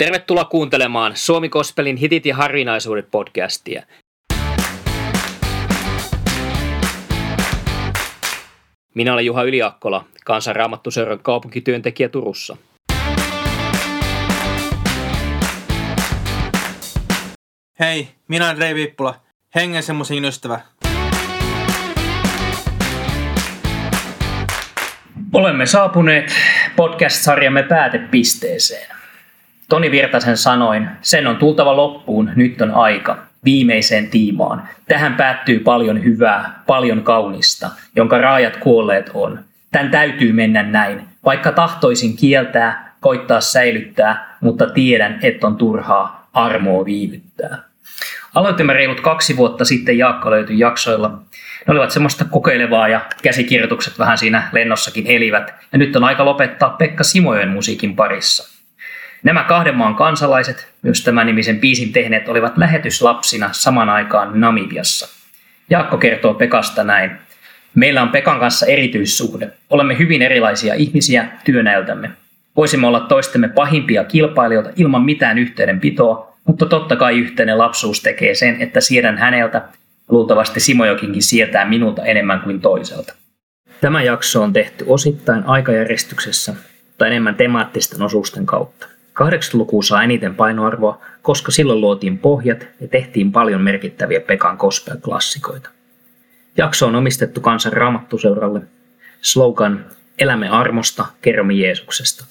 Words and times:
Tervetuloa 0.00 0.44
kuuntelemaan 0.44 1.12
Suomi 1.16 1.48
Kospelin 1.48 1.96
hitit 1.96 2.26
ja 2.26 2.36
harvinaisuudet 2.36 3.10
podcastia. 3.10 3.82
Minä 8.94 9.12
olen 9.12 9.26
Juha 9.26 9.42
Yliakkola, 9.42 10.04
kansanraamattuseuran 10.24 11.18
kaupunkityöntekijä 11.18 12.08
Turussa. 12.08 12.56
Hei, 17.80 18.08
minä 18.28 18.46
olen 18.46 18.58
Rei 18.58 18.74
Viippula, 18.74 19.20
hengen 19.54 19.82
semmoisen 19.82 20.24
ystävä. 20.24 20.60
Olemme 25.32 25.66
saapuneet 25.66 26.32
podcast-sarjamme 26.76 27.62
päätepisteeseen. 27.62 28.99
Toni 29.70 29.90
Virtasen 29.90 30.36
sanoin, 30.36 30.88
sen 31.02 31.26
on 31.26 31.36
tultava 31.36 31.76
loppuun, 31.76 32.30
nyt 32.36 32.60
on 32.60 32.70
aika, 32.70 33.18
viimeiseen 33.44 34.10
tiimaan. 34.10 34.62
Tähän 34.88 35.14
päättyy 35.14 35.58
paljon 35.58 36.04
hyvää, 36.04 36.62
paljon 36.66 37.02
kaunista, 37.02 37.70
jonka 37.96 38.18
raajat 38.18 38.56
kuolleet 38.56 39.10
on. 39.14 39.38
Tän 39.72 39.90
täytyy 39.90 40.32
mennä 40.32 40.62
näin, 40.62 41.02
vaikka 41.24 41.52
tahtoisin 41.52 42.16
kieltää, 42.16 42.94
koittaa 43.00 43.40
säilyttää, 43.40 44.36
mutta 44.40 44.66
tiedän, 44.66 45.18
että 45.22 45.46
on 45.46 45.56
turhaa 45.56 46.28
armoa 46.32 46.84
viivyttää. 46.84 47.58
Aloitimme 48.34 48.72
reilut 48.72 49.00
kaksi 49.00 49.36
vuotta 49.36 49.64
sitten 49.64 49.98
Jaakko 49.98 50.30
löytyi 50.30 50.58
jaksoilla. 50.58 51.08
Ne 51.66 51.72
olivat 51.72 51.90
semmoista 51.90 52.24
kokeilevaa 52.24 52.88
ja 52.88 53.00
käsikirjoitukset 53.22 53.98
vähän 53.98 54.18
siinä 54.18 54.48
lennossakin 54.52 55.06
elivät. 55.06 55.54
Ja 55.72 55.78
nyt 55.78 55.96
on 55.96 56.04
aika 56.04 56.24
lopettaa 56.24 56.70
Pekka 56.70 57.04
Simojen 57.04 57.48
musiikin 57.48 57.96
parissa. 57.96 58.59
Nämä 59.22 59.44
kahden 59.44 59.76
maan 59.76 59.94
kansalaiset, 59.94 60.68
myös 60.82 61.04
tämän 61.04 61.26
nimisen 61.26 61.60
biisin 61.60 61.92
tehneet, 61.92 62.28
olivat 62.28 62.58
lähetyslapsina 62.58 63.48
saman 63.52 63.88
aikaan 63.88 64.40
Namibiassa. 64.40 65.08
Jaakko 65.70 65.98
kertoo 65.98 66.34
Pekasta 66.34 66.84
näin. 66.84 67.10
Meillä 67.74 68.02
on 68.02 68.08
Pekan 68.08 68.40
kanssa 68.40 68.66
erityissuhde. 68.66 69.52
Olemme 69.70 69.98
hyvin 69.98 70.22
erilaisia 70.22 70.74
ihmisiä 70.74 71.26
työnäytämme. 71.44 72.10
Voisimme 72.56 72.86
olla 72.86 73.00
toistemme 73.00 73.48
pahimpia 73.48 74.04
kilpailijoita 74.04 74.70
ilman 74.76 75.02
mitään 75.02 75.38
yhteydenpitoa, 75.38 76.36
mutta 76.44 76.66
totta 76.66 76.96
kai 76.96 77.18
yhteinen 77.18 77.58
lapsuus 77.58 78.02
tekee 78.02 78.34
sen, 78.34 78.56
että 78.60 78.80
siedän 78.80 79.18
häneltä, 79.18 79.62
luultavasti 80.08 80.60
Simojokinkin 80.60 81.22
sietää 81.22 81.64
minulta 81.64 82.04
enemmän 82.04 82.40
kuin 82.40 82.60
toiselta. 82.60 83.14
Tämä 83.80 84.02
jakso 84.02 84.42
on 84.42 84.52
tehty 84.52 84.84
osittain 84.88 85.42
aikajärjestyksessä 85.46 86.54
tai 86.98 87.08
enemmän 87.08 87.34
temaattisten 87.34 88.02
osuusten 88.02 88.46
kautta. 88.46 88.86
80-luku 89.22 89.82
saa 89.82 90.02
eniten 90.02 90.34
painoarvoa, 90.34 91.00
koska 91.22 91.52
silloin 91.52 91.80
luotiin 91.80 92.18
pohjat 92.18 92.66
ja 92.80 92.88
tehtiin 92.88 93.32
paljon 93.32 93.60
merkittäviä 93.60 94.20
Pekan 94.20 94.56
gospel-klassikoita. 94.56 95.70
Jakso 96.56 96.86
on 96.86 96.96
omistettu 96.96 97.40
kansan 97.40 97.72
raamattuseuralle. 97.72 98.60
Slogan 99.20 99.84
Elämme 100.20 100.48
armosta, 100.48 101.06
kerromme 101.22 101.54
Jeesuksesta. 101.54 102.24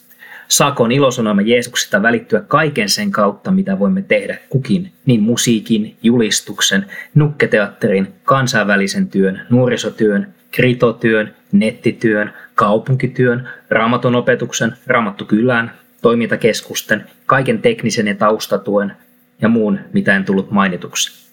Saakoon 0.47 0.91
ilosanoma 0.91 1.41
Jeesuksesta 1.41 2.01
välittyä 2.01 2.41
kaiken 2.41 2.89
sen 2.89 3.11
kautta, 3.11 3.51
mitä 3.51 3.79
voimme 3.79 4.01
tehdä 4.01 4.37
kukin, 4.49 4.91
niin 5.05 5.21
musiikin, 5.21 5.95
julistuksen, 6.03 6.85
nukketeatterin, 7.15 8.07
kansainvälisen 8.23 9.07
työn, 9.07 9.41
nuorisotyön, 9.49 10.33
kritotyön, 10.51 11.35
nettityön, 11.51 12.33
kaupunkityön, 12.55 13.49
raamaton 13.69 14.15
opetuksen, 14.15 14.73
raamattukylään, 14.87 15.71
toimintakeskusten, 16.01 17.05
kaiken 17.25 17.61
teknisen 17.61 18.07
ja 18.07 18.15
taustatuen 18.15 18.93
ja 19.41 19.49
muun, 19.49 19.79
mitä 19.93 20.15
en 20.15 20.25
tullut 20.25 20.51
mainituksi. 20.51 21.29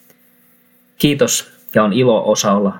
Kiitos 0.97 1.51
ja 1.75 1.83
on 1.83 1.93
ilo 1.93 2.31
osa 2.31 2.51
olla 2.51 2.79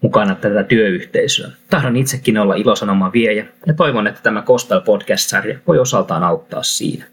mukana 0.00 0.34
tätä 0.34 0.64
työyhteisöä. 0.64 1.50
Tahdon 1.70 1.96
itsekin 1.96 2.38
olla 2.38 2.54
ilosanoma 2.54 3.12
viejä 3.12 3.46
ja 3.66 3.74
toivon, 3.74 4.06
että 4.06 4.20
tämä 4.22 4.42
Gospel 4.42 4.80
Podcast-sarja 4.80 5.58
voi 5.66 5.78
osaltaan 5.78 6.24
auttaa 6.24 6.62
siinä. 6.62 7.04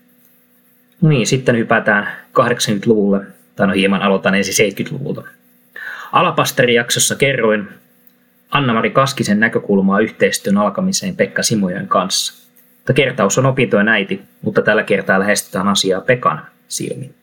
No 1.02 1.10
niin, 1.10 1.28
sitten 1.28 1.58
hypätään 1.58 2.08
80-luvulle, 2.40 3.26
tai 3.56 3.68
no 3.68 3.74
hieman 3.74 4.02
aloitan 4.02 4.36
ensin 4.36 4.72
70-luvulta. 4.72 5.24
Alapasteri-jaksossa 6.12 7.16
kerroin 7.16 7.68
Anna-Mari 8.52 8.90
Kaskisen 8.90 9.40
näkökulmaa 9.40 10.00
yhteistyön 10.00 10.58
alkamiseen 10.58 11.16
Pekka 11.16 11.44
Simojen 11.44 11.88
kanssa. 11.88 12.49
Mutta 12.90 13.02
kertaus 13.02 13.38
on 13.38 13.46
opintojen 13.46 13.88
äiti, 13.88 14.22
mutta 14.42 14.62
tällä 14.62 14.84
kertaa 14.84 15.20
lähestytään 15.20 15.68
asiaa 15.68 16.02
Pekan 16.02 16.42
silmin. 16.68 17.14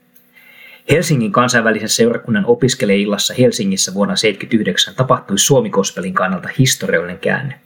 Helsingin 0.91 1.32
kansainvälisen 1.32 1.88
seurakunnan 1.88 2.47
opiskelijaillassa 2.47 3.34
Helsingissä 3.38 3.94
vuonna 3.94 4.15
1979 4.15 4.94
tapahtui 4.94 5.38
Suomi-kospelin 5.38 6.15
kannalta 6.15 6.49
historiallinen 6.59 7.19
käänne. 7.19 7.60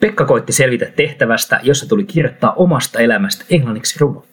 Pekka 0.00 0.24
koitti 0.24 0.52
selvitä 0.52 0.86
tehtävästä, 0.96 1.60
jossa 1.62 1.88
tuli 1.88 2.04
kirjoittaa 2.04 2.52
omasta 2.52 3.00
elämästä 3.00 3.44
englanniksi 3.50 3.98
runo. 4.00 4.24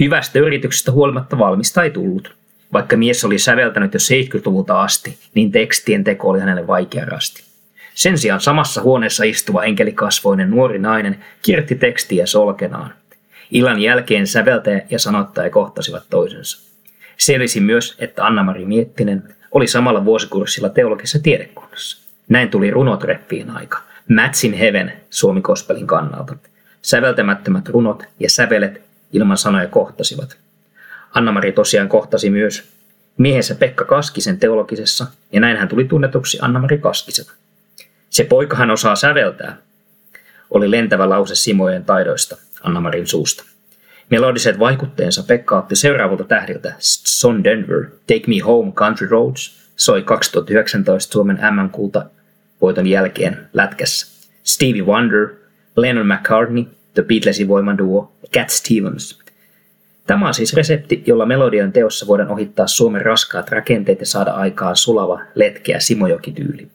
Hyvästä 0.00 0.38
yrityksestä 0.38 0.92
huolimatta 0.92 1.38
valmista 1.38 1.82
ei 1.82 1.90
tullut. 1.90 2.34
Vaikka 2.72 2.96
mies 2.96 3.24
oli 3.24 3.38
säveltänyt 3.38 3.94
jo 3.94 4.00
70-luvulta 4.00 4.82
asti, 4.82 5.18
niin 5.34 5.52
tekstien 5.52 6.04
teko 6.04 6.28
oli 6.28 6.40
hänelle 6.40 6.66
vaikea 6.66 7.04
rasti. 7.04 7.47
Sen 7.98 8.18
sijaan 8.18 8.40
samassa 8.40 8.82
huoneessa 8.82 9.24
istuva 9.24 9.64
enkelikasvoinen 9.64 10.50
nuori 10.50 10.78
nainen 10.78 11.24
kirjoitti 11.42 11.74
tekstiä 11.74 12.26
solkenaan. 12.26 12.94
Illan 13.50 13.80
jälkeen 13.80 14.26
säveltäjä 14.26 14.82
ja 14.90 14.98
sanottaja 14.98 15.50
kohtasivat 15.50 16.02
toisensa. 16.10 16.72
Selvisi 17.16 17.60
myös, 17.60 17.96
että 17.98 18.26
Anna-Mari 18.26 18.64
Miettinen 18.64 19.34
oli 19.50 19.66
samalla 19.66 20.04
vuosikurssilla 20.04 20.68
teologisessa 20.68 21.18
tiedekunnassa. 21.22 22.08
Näin 22.28 22.50
tuli 22.50 22.70
runotreppiin 22.70 23.50
aika. 23.50 23.78
Matsin 24.08 24.52
Heaven 24.52 24.92
Suomi 25.10 25.40
Kospelin 25.40 25.86
kannalta. 25.86 26.36
Säveltämättömät 26.82 27.68
runot 27.68 28.02
ja 28.20 28.30
sävelet 28.30 28.82
ilman 29.12 29.36
sanoja 29.36 29.66
kohtasivat. 29.66 30.36
Anna-Mari 31.14 31.52
tosiaan 31.52 31.88
kohtasi 31.88 32.30
myös 32.30 32.68
miehensä 33.16 33.54
Pekka 33.54 33.84
Kaskisen 33.84 34.38
teologisessa, 34.38 35.06
ja 35.32 35.40
näin 35.40 35.56
hän 35.56 35.68
tuli 35.68 35.84
tunnetuksi 35.84 36.38
Anna-Mari 36.40 36.78
Kaskisena. 36.78 37.32
Se 38.10 38.24
poikahan 38.24 38.70
osaa 38.70 38.96
säveltää, 38.96 39.56
oli 40.50 40.70
lentävä 40.70 41.08
lause 41.08 41.34
Simojen 41.34 41.84
taidoista 41.84 42.36
Anna-Marin 42.62 43.06
suusta. 43.06 43.44
Melodiset 44.10 44.58
vaikutteensa 44.58 45.22
Pekka 45.22 45.58
otti 45.58 45.76
seuraavalta 45.76 46.24
tähdiltä 46.24 46.74
Son 46.78 47.44
Denver, 47.44 47.84
Take 47.84 48.22
Me 48.26 48.38
Home 48.38 48.72
Country 48.72 49.08
Roads, 49.08 49.72
soi 49.76 50.02
2019 50.02 51.12
Suomen 51.12 51.38
M-kulta 51.54 52.06
voiton 52.60 52.86
jälkeen 52.86 53.48
lätkässä. 53.52 54.06
Stevie 54.44 54.82
Wonder, 54.82 55.28
Lennon 55.76 56.06
McCartney, 56.06 56.64
The 56.94 57.02
Beatlesin 57.02 57.48
voimanduo 57.48 58.12
ja 58.22 58.28
Cat 58.32 58.50
Stevens. 58.50 59.18
Tämä 60.06 60.26
on 60.26 60.34
siis 60.34 60.54
resepti, 60.54 61.02
jolla 61.06 61.26
melodian 61.26 61.72
teossa 61.72 62.06
voidaan 62.06 62.30
ohittaa 62.30 62.66
Suomen 62.66 63.02
raskaat 63.02 63.48
rakenteet 63.48 64.00
ja 64.00 64.06
saada 64.06 64.30
aikaan 64.30 64.76
sulava, 64.76 65.20
letkeä 65.34 65.78
Simojoki-tyyli. 65.78 66.68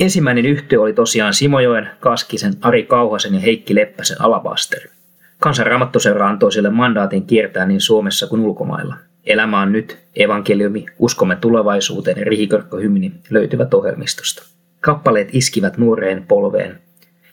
Ensimmäinen 0.00 0.46
yhtiö 0.46 0.80
oli 0.80 0.92
tosiaan 0.92 1.34
Simojoen, 1.34 1.90
Kaskisen, 2.00 2.52
Ari 2.60 2.82
Kauhasen 2.82 3.34
ja 3.34 3.40
Heikki 3.40 3.74
Leppäsen 3.74 4.22
Alabasteri. 4.22 4.90
Kansanraamattoseura 5.38 6.28
antoi 6.28 6.52
sille 6.52 6.70
mandaatin 6.70 7.26
kiertää 7.26 7.66
niin 7.66 7.80
Suomessa 7.80 8.26
kuin 8.26 8.40
ulkomailla. 8.40 8.96
Elämä 9.26 9.60
on 9.60 9.72
nyt, 9.72 9.98
evankeliumi, 10.16 10.86
uskomme 10.98 11.36
tulevaisuuteen 11.36 12.18
ja 12.18 12.24
rihikörkkohymni 12.24 13.12
löytyvät 13.30 13.74
ohjelmistosta. 13.74 14.42
Kappaleet 14.80 15.28
iskivät 15.32 15.78
nuoreen 15.78 16.24
polveen 16.28 16.78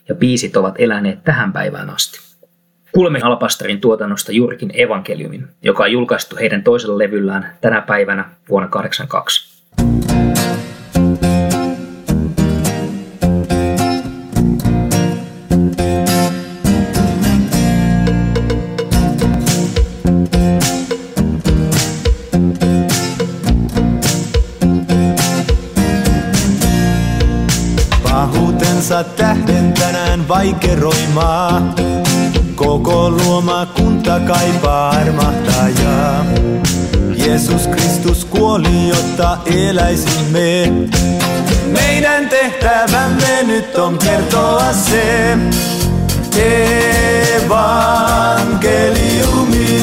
ja 0.08 0.14
biisit 0.14 0.56
ovat 0.56 0.74
eläneet 0.78 1.24
tähän 1.24 1.52
päivään 1.52 1.90
asti. 1.90 2.20
Kuulemme 2.92 3.20
Alpasterin 3.22 3.80
tuotannosta 3.80 4.32
juurikin 4.32 4.70
evankeliumin, 4.74 5.46
joka 5.62 5.82
on 5.82 5.92
julkaistu 5.92 6.36
heidän 6.36 6.62
toisella 6.62 6.98
levyllään 6.98 7.52
tänä 7.60 7.80
päivänä 7.80 8.24
vuonna 8.48 8.68
1982. 8.68 10.37
kansa 28.88 29.04
tähden 29.04 29.72
tänään 29.72 30.28
vaikeroimaa. 30.28 31.74
Koko 32.54 33.10
luoma 33.10 33.66
kunta 33.66 34.20
kaipaa 34.20 34.90
armahtajaa. 34.90 36.24
Jeesus 37.16 37.68
Kristus 37.68 38.24
kuoli, 38.24 38.88
jotta 38.88 39.38
eläisimme. 39.46 40.72
Meidän 41.66 42.28
tehtävämme 42.28 43.42
nyt 43.46 43.78
on 43.78 43.98
kertoa 43.98 44.72
se 44.72 45.36
evankeliumi. 47.36 49.82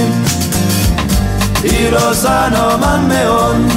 ilosanomamme 1.63 3.29
on. 3.29 3.71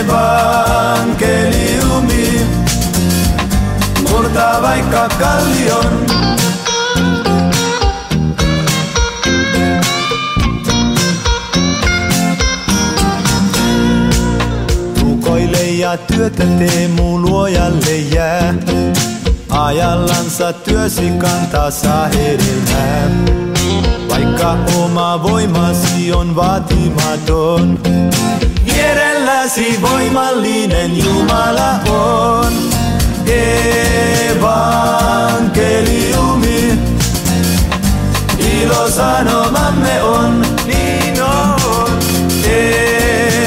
Evankeliumi 0.00 1.69
murtaa 4.10 4.62
vaikka 4.62 5.08
kallion. 5.08 6.06
Rukoile 15.00 15.62
ja 15.62 15.96
työtä 15.96 16.44
tee 16.58 16.88
muu 16.88 17.20
luojalle 17.20 17.96
jää. 17.96 18.54
Ajallansa 19.48 20.52
työsi 20.52 21.10
kantaa 21.18 21.70
saa 21.70 22.06
hedelmää. 22.08 23.49
Vaikka 24.10 24.56
oma 24.76 25.22
voimasi 25.22 26.12
on 26.12 26.36
vaatimaton, 26.36 27.78
vierelläsi 28.64 29.78
voimallinen 29.82 30.98
Jumala 31.04 31.80
on. 31.88 32.52
Evankeliumi, 35.50 36.78
ilosanomamme 38.62 40.02
on, 40.02 40.46
niin 40.66 41.22
on. 41.22 41.90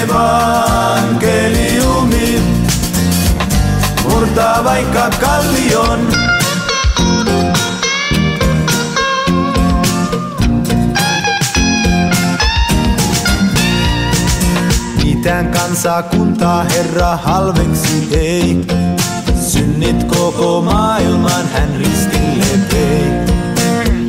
Evankeliumi, 0.01 2.42
murtaa 4.04 4.63
vaikka 4.63 5.09
kallion. 5.19 6.23
Mitään 15.24 15.52
kansakuntaa 15.52 16.64
Herra 16.64 17.18
halveksi 17.18 18.08
ei. 18.12 18.66
Synnit 19.42 20.04
koko 20.04 20.62
maailman 20.62 21.48
hän 21.54 21.70
ristille 21.78 22.60
vei. 22.72 23.04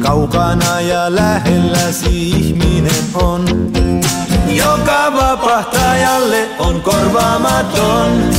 Kaukana 0.02 0.80
ja 0.80 1.14
lähelläsi 1.14 2.30
ihminen 2.30 3.04
on, 3.14 3.44
joka 4.48 5.12
vapahtajalle 5.12 6.48
on 6.58 6.82
korvaamaton. 6.82 8.30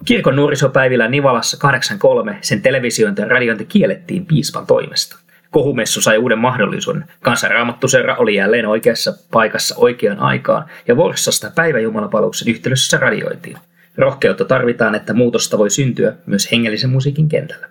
Kirkon 0.04 0.36
nuorisopäivillä 0.36 1.08
Nivalassa 1.08 1.56
83 1.56 2.38
sen 2.40 2.62
televisiointi 2.62 3.22
ja 3.22 3.28
radiointi 3.28 3.64
kiellettiin 3.64 4.26
piispan 4.26 4.66
toimesta. 4.66 5.18
Kohumessu 5.50 6.00
sai 6.00 6.18
uuden 6.18 6.38
mahdollisuuden. 6.38 7.04
Kansanraamattuserra 7.20 8.16
oli 8.16 8.34
jälleen 8.34 8.66
oikeassa 8.66 9.12
paikassa 9.30 9.74
oikeaan 9.78 10.18
aikaan 10.18 10.64
ja 10.88 10.96
Vorssasta 10.96 11.52
päiväjumalapalveluksen 11.54 12.48
yhteydessä 12.48 12.98
radioitiin. 12.98 13.56
Rohkeutta 13.96 14.44
tarvitaan, 14.44 14.94
että 14.94 15.14
muutosta 15.14 15.58
voi 15.58 15.70
syntyä 15.70 16.14
myös 16.26 16.52
hengellisen 16.52 16.90
musiikin 16.90 17.28
kentällä. 17.28 17.66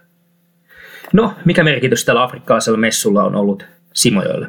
No, 1.13 1.33
mikä 1.45 1.63
merkitys 1.63 2.05
tällä 2.05 2.23
afrikkalaisella 2.23 2.77
messulla 2.77 3.23
on 3.23 3.35
ollut 3.35 3.65
Simojoille? 3.93 4.47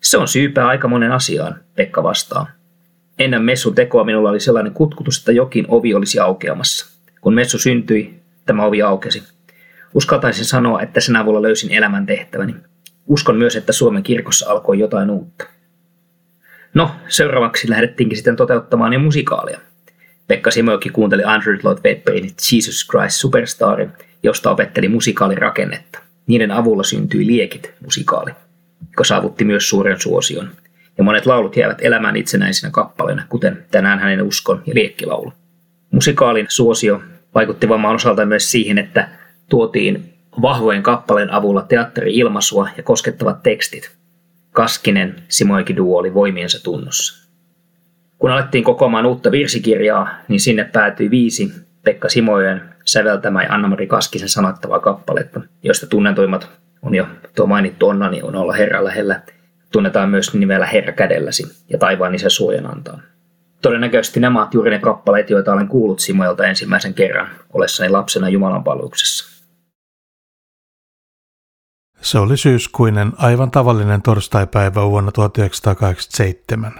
Se 0.00 0.18
on 0.18 0.28
syypää 0.28 0.66
aika 0.66 0.88
monen 0.88 1.12
asiaan, 1.12 1.54
Pekka 1.74 2.02
vastaa. 2.02 2.46
Ennen 3.18 3.42
messun 3.42 3.74
tekoa 3.74 4.04
minulla 4.04 4.30
oli 4.30 4.40
sellainen 4.40 4.72
kutkutus, 4.72 5.18
että 5.18 5.32
jokin 5.32 5.64
ovi 5.68 5.94
olisi 5.94 6.18
aukeamassa. 6.18 6.86
Kun 7.20 7.34
messu 7.34 7.58
syntyi, 7.58 8.14
tämä 8.46 8.64
ovi 8.64 8.82
aukesi. 8.82 9.33
Uskaltaisin 9.94 10.44
sanoa, 10.44 10.82
että 10.82 11.00
sen 11.00 11.16
avulla 11.16 11.42
löysin 11.42 11.72
elämän 11.72 12.06
tehtäväni. 12.06 12.54
Uskon 13.06 13.36
myös, 13.36 13.56
että 13.56 13.72
Suomen 13.72 14.02
kirkossa 14.02 14.50
alkoi 14.50 14.78
jotain 14.78 15.10
uutta. 15.10 15.46
No, 16.74 16.90
seuraavaksi 17.08 17.70
lähdettiinkin 17.70 18.16
sitten 18.16 18.36
toteuttamaan 18.36 18.92
jo 18.92 18.98
musikaalia. 18.98 19.60
Pekka 20.26 20.50
Simojoki 20.50 20.90
kuunteli 20.90 21.24
Andrew 21.24 21.58
Lloyd 21.62 21.78
Webberin 21.84 22.30
Jesus 22.52 22.88
Christ 22.90 23.16
Superstarin, 23.16 23.92
josta 24.22 24.50
opetteli 24.50 24.88
musikaalin 24.88 25.38
rakennetta. 25.38 25.98
Niiden 26.26 26.50
avulla 26.50 26.82
syntyi 26.82 27.26
Liekit 27.26 27.74
musikaali, 27.84 28.30
joka 28.90 29.04
saavutti 29.04 29.44
myös 29.44 29.68
suuren 29.68 30.00
suosion. 30.00 30.50
Ja 30.98 31.04
monet 31.04 31.26
laulut 31.26 31.56
jäävät 31.56 31.78
elämään 31.80 32.16
itsenäisinä 32.16 32.70
kappaleina, 32.70 33.26
kuten 33.28 33.64
tänään 33.70 33.98
hänen 33.98 34.22
uskon 34.22 34.62
ja 34.66 34.74
liekkilaulu. 34.74 35.32
Musikaalin 35.90 36.46
suosio 36.48 37.02
vaikutti 37.34 37.68
varmaan 37.68 37.94
osaltaan 37.94 38.28
myös 38.28 38.50
siihen, 38.50 38.78
että 38.78 39.08
tuotiin 39.48 40.14
vahvojen 40.42 40.82
kappaleen 40.82 41.30
avulla 41.30 41.62
teatteri-ilmaisua 41.62 42.68
ja 42.76 42.82
koskettavat 42.82 43.42
tekstit. 43.42 43.90
Kaskinen 44.52 45.16
Simoiki 45.28 45.76
duo 45.76 45.98
oli 45.98 46.14
voimiensa 46.14 46.62
tunnossa. 46.62 47.28
Kun 48.18 48.30
alettiin 48.30 48.64
kokoamaan 48.64 49.06
uutta 49.06 49.30
virsikirjaa, 49.30 50.08
niin 50.28 50.40
sinne 50.40 50.64
päätyi 50.72 51.10
viisi 51.10 51.52
Pekka 51.84 52.08
Simojen 52.08 52.62
säveltämä 52.84 53.42
ja 53.42 53.54
Anna-Mari 53.54 53.86
Kaskisen 53.86 54.28
sanottavaa 54.28 54.80
kappaletta, 54.80 55.40
joista 55.62 55.86
tunnetuimmat 55.86 56.48
on 56.82 56.94
jo 56.94 57.06
tuo 57.36 57.46
mainittu 57.46 57.88
Onnani 57.88 58.22
on 58.22 58.36
olla 58.36 58.52
Herra 58.52 58.84
lähellä. 58.84 59.20
Tunnetaan 59.72 60.10
myös 60.10 60.34
nimellä 60.34 60.66
Herra 60.66 60.92
kädelläsi 60.92 61.46
ja 61.68 61.78
taivaan 61.78 62.14
isä 62.14 62.28
suojan 62.28 62.66
antaa. 62.66 63.00
Todennäköisesti 63.62 64.20
nämä 64.20 64.40
ovat 64.40 64.54
juuri 64.54 64.70
ne 64.70 64.78
kappaleet, 64.78 65.30
joita 65.30 65.52
olen 65.52 65.68
kuullut 65.68 66.00
Simoilta 66.00 66.46
ensimmäisen 66.46 66.94
kerran 66.94 67.28
ollessani 67.52 67.88
lapsena 67.88 68.28
Jumalan 68.28 68.64
palveluksessa. 68.64 69.33
Se 72.04 72.18
oli 72.18 72.36
syyskuinen, 72.36 73.12
aivan 73.16 73.50
tavallinen 73.50 74.02
torstaipäivä 74.02 74.86
vuonna 74.90 75.12
1987. 75.12 76.72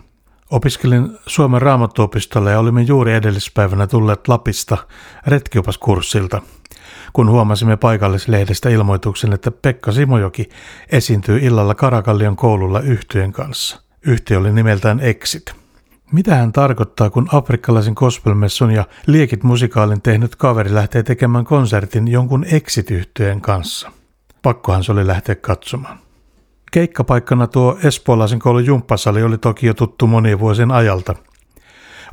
Opiskelin 0.50 1.18
Suomen 1.26 1.62
raamattuopistolla 1.62 2.50
ja 2.50 2.58
olimme 2.58 2.82
juuri 2.82 3.14
edellispäivänä 3.14 3.86
tulleet 3.86 4.28
Lapista 4.28 4.78
retkiopaskurssilta, 5.26 6.42
kun 7.12 7.30
huomasimme 7.30 7.76
paikallislehdestä 7.76 8.68
ilmoituksen, 8.68 9.32
että 9.32 9.50
Pekka 9.50 9.92
Simojoki 9.92 10.48
esiintyy 10.92 11.38
illalla 11.38 11.74
Karakallion 11.74 12.36
koululla 12.36 12.80
yhtyön 12.80 13.32
kanssa. 13.32 13.80
Yhtiö 14.06 14.38
oli 14.38 14.52
nimeltään 14.52 15.00
Exit. 15.00 15.52
Mitä 16.12 16.34
hän 16.34 16.52
tarkoittaa, 16.52 17.10
kun 17.10 17.28
afrikkalaisen 17.32 17.94
gospelmessun 17.96 18.70
ja 18.70 18.84
liekit 19.06 19.42
musikaalin 19.42 20.02
tehnyt 20.02 20.36
kaveri 20.36 20.74
lähtee 20.74 21.02
tekemään 21.02 21.44
konsertin 21.44 22.08
jonkun 22.08 22.44
exit 22.44 22.88
kanssa? 23.40 23.90
Pakkohan 24.44 24.84
se 24.84 24.92
oli 24.92 25.06
lähteä 25.06 25.34
katsomaan. 25.34 25.98
Keikkapaikkana 26.72 27.46
tuo 27.46 27.78
espoolaisen 27.84 28.38
koulun 28.38 28.66
jumppasali 28.66 29.22
oli 29.22 29.38
toki 29.38 29.66
jo 29.66 29.74
tuttu 29.74 30.06
monien 30.06 30.38
vuosien 30.38 30.70
ajalta. 30.70 31.14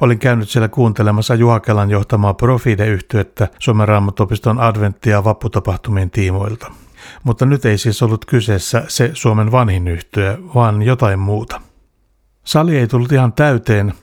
Olin 0.01 0.19
käynyt 0.19 0.49
siellä 0.49 0.67
kuuntelemassa 0.67 1.35
Juhakelan 1.35 1.91
johtamaa 1.91 2.33
Profide-yhtyettä 2.33 3.47
Suomen 3.59 3.87
Raamattopiston 3.87 4.57
adventti- 4.59 5.09
ja 5.09 5.23
vapputapahtumien 5.23 6.09
tiimoilta. 6.09 6.71
Mutta 7.23 7.45
nyt 7.45 7.65
ei 7.65 7.77
siis 7.77 8.03
ollut 8.03 8.25
kyseessä 8.25 8.83
se 8.87 9.11
Suomen 9.13 9.51
vanhin 9.51 9.87
yhtyö, 9.87 10.37
vaan 10.55 10.81
jotain 10.81 11.19
muuta. 11.19 11.61
Sali 12.43 12.77
ei 12.77 12.87
tullut 12.87 13.11
ihan 13.11 13.33
täyteen, 13.33 13.93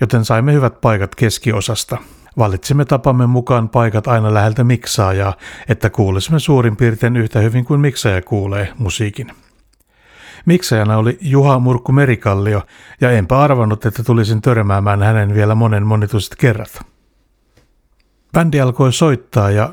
joten 0.00 0.24
saimme 0.24 0.52
hyvät 0.52 0.80
paikat 0.80 1.14
keskiosasta. 1.14 1.96
Valitsimme 2.38 2.84
tapamme 2.84 3.26
mukaan 3.26 3.68
paikat 3.68 4.06
aina 4.06 4.34
läheltä 4.34 4.64
miksaajaa, 4.64 5.34
että 5.68 5.90
kuulisimme 5.90 6.40
suurin 6.40 6.76
piirtein 6.76 7.16
yhtä 7.16 7.38
hyvin 7.38 7.64
kuin 7.64 7.80
miksaaja 7.80 8.22
kuulee 8.22 8.72
musiikin. 8.78 9.32
Miksajana 10.46 10.96
oli 10.96 11.18
Juha 11.20 11.58
Murkku 11.58 11.92
Merikallio, 11.92 12.62
ja 13.00 13.10
enpä 13.10 13.38
arvannut, 13.38 13.86
että 13.86 14.02
tulisin 14.02 14.42
törmäämään 14.42 15.02
hänen 15.02 15.34
vielä 15.34 15.54
monen 15.54 15.86
monituiset 15.86 16.34
kerrat. 16.36 16.80
Bändi 18.32 18.60
alkoi 18.60 18.92
soittaa 18.92 19.50
ja 19.50 19.72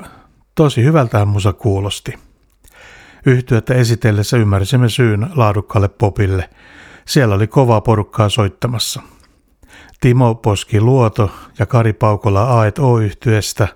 tosi 0.54 0.84
hyvältähän 0.84 1.28
musa 1.28 1.52
kuulosti. 1.52 2.14
Yhtyötä 3.26 3.74
esitellessä 3.74 4.36
ymmärsimme 4.36 4.88
syyn 4.88 5.30
laadukkaalle 5.34 5.88
popille. 5.88 6.50
Siellä 7.04 7.34
oli 7.34 7.46
kovaa 7.46 7.80
porukkaa 7.80 8.28
soittamassa. 8.28 9.02
Timo 10.00 10.34
Poski 10.34 10.80
Luoto 10.80 11.30
ja 11.58 11.66
Kari 11.66 11.92
Paukola 11.92 12.62
A 12.62 12.72
O 12.78 12.98
yhtyeestä, 12.98 13.68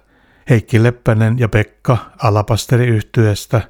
Heikki 0.50 0.82
Leppänen 0.82 1.38
ja 1.38 1.48
Pekka 1.48 1.98
Alapasteri 2.22 2.86
yhtyeestä, 2.86 3.60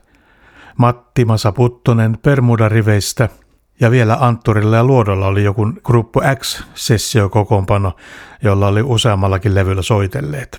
Matti 0.77 1.25
Masa 1.25 1.53
Puttonen 1.53 2.19
Permuda-riveistä 2.23 3.29
ja 3.81 3.91
vielä 3.91 4.17
Antturilla 4.21 4.77
ja 4.77 4.85
Luodolla 4.85 5.27
oli 5.27 5.45
joku 5.45 5.73
Gruppo 5.85 6.23
X-sessio 6.37 7.29
kokoonpano, 7.29 7.97
jolla 8.43 8.67
oli 8.67 8.83
useammallakin 8.83 9.55
levyllä 9.55 9.83
soitelleet. 9.83 10.59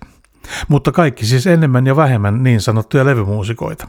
Mutta 0.68 0.92
kaikki 0.92 1.26
siis 1.26 1.48
enemmän 1.48 1.88
ja 1.88 1.96
vähemmän 1.96 2.44
niin 2.44 2.62
sanottuja 2.62 3.06
levymuusikoita. 3.06 3.88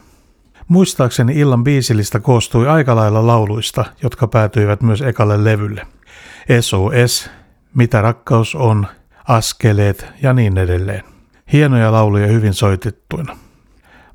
Muistaakseni 0.69 1.33
illan 1.33 1.65
biisilistä 1.65 2.21
koostui 2.21 2.69
aika 2.69 2.97
lailla 2.97 3.27
lauluista, 3.27 3.85
jotka 4.03 4.27
päätyivät 4.27 4.83
myös 4.83 5.03
ekalle 5.03 5.45
levylle. 5.45 5.87
SOS, 6.61 7.31
Mitä 7.75 8.03
rakkaus 8.03 8.55
on, 8.55 8.87
Askeleet 9.29 10.07
ja 10.23 10.33
niin 10.33 10.59
edelleen. 10.59 11.05
Hienoja 11.53 11.93
lauluja 11.93 12.27
hyvin 12.27 12.55
soitettuina. 12.55 13.37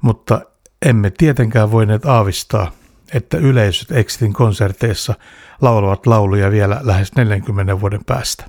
Mutta 0.02 0.42
emme 0.86 1.12
tietenkään 1.18 1.72
voineet 1.72 2.06
aavistaa, 2.06 2.72
että 3.14 3.38
yleisöt 3.38 3.92
Exitin 3.92 4.34
konserteissa 4.34 5.14
laulavat 5.62 6.08
lauluja 6.08 6.52
vielä 6.52 6.80
lähes 6.84 7.16
40 7.16 7.82
vuoden 7.82 8.06
päästä. 8.06 8.46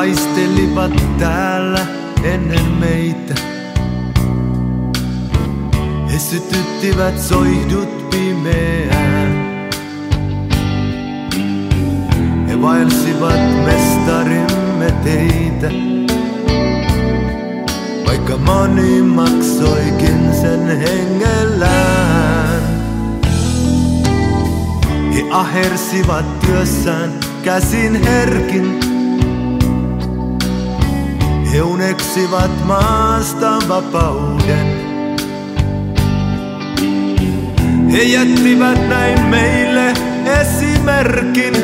Taistelivat 0.00 0.92
täällä 1.18 1.86
ennen 2.22 2.64
meitä. 2.64 3.34
He 6.12 6.18
sytyttivät 6.18 7.18
soihdut 7.18 8.10
pimeään. 8.10 9.30
He 12.48 12.62
vaelsivat 12.62 13.64
mestarimme 13.64 14.94
teitä. 15.04 15.70
Vaikka 18.06 18.36
moni 18.36 19.02
maksoikin 19.02 20.34
sen 20.40 20.78
hengellään. 20.78 22.62
He 25.14 25.24
ahersivat 25.30 26.40
työssään 26.40 27.10
käsin 27.42 28.04
herkin. 28.04 28.89
He 31.52 31.62
uneksivat 31.62 32.64
maasta 32.64 33.58
vapauden. 33.68 34.66
He 37.92 38.02
jättivät 38.02 38.88
näin 38.88 39.22
meille 39.22 39.94
esimerkin, 40.40 41.54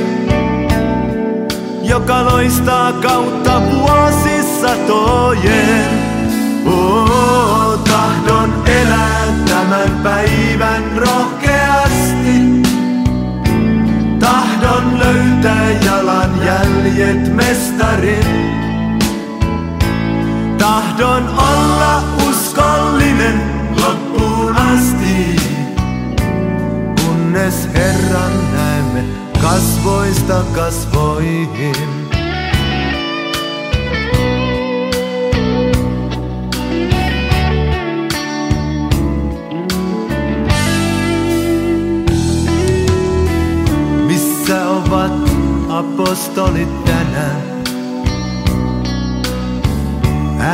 joka 1.83 2.25
loistaa 2.25 2.93
kautta 2.93 3.62
vuosisatojen. 3.71 5.85
Oh, 6.66 7.78
tahdon 7.88 8.62
elää 8.66 9.26
tämän 9.49 9.90
päivän 10.02 10.85
rohkeasti. 10.97 12.62
Tahdon 14.19 14.99
löytää 14.99 15.71
jalan 15.85 16.31
jäljet 16.45 17.35
mestarin. 17.35 18.65
Tahdon 20.58 21.28
olla 21.28 22.02
uskollinen 22.28 23.42
loppuun 23.82 24.56
asti, 24.56 25.36
kunnes 27.04 27.68
Herran 27.75 28.32
näemme 28.52 29.04
kasvoista 29.42 30.42
kasvoihin. 30.54 32.06
Missä 44.06 44.68
ovat 44.68 45.12
apostolit 45.68 46.84
tänään? 46.84 47.55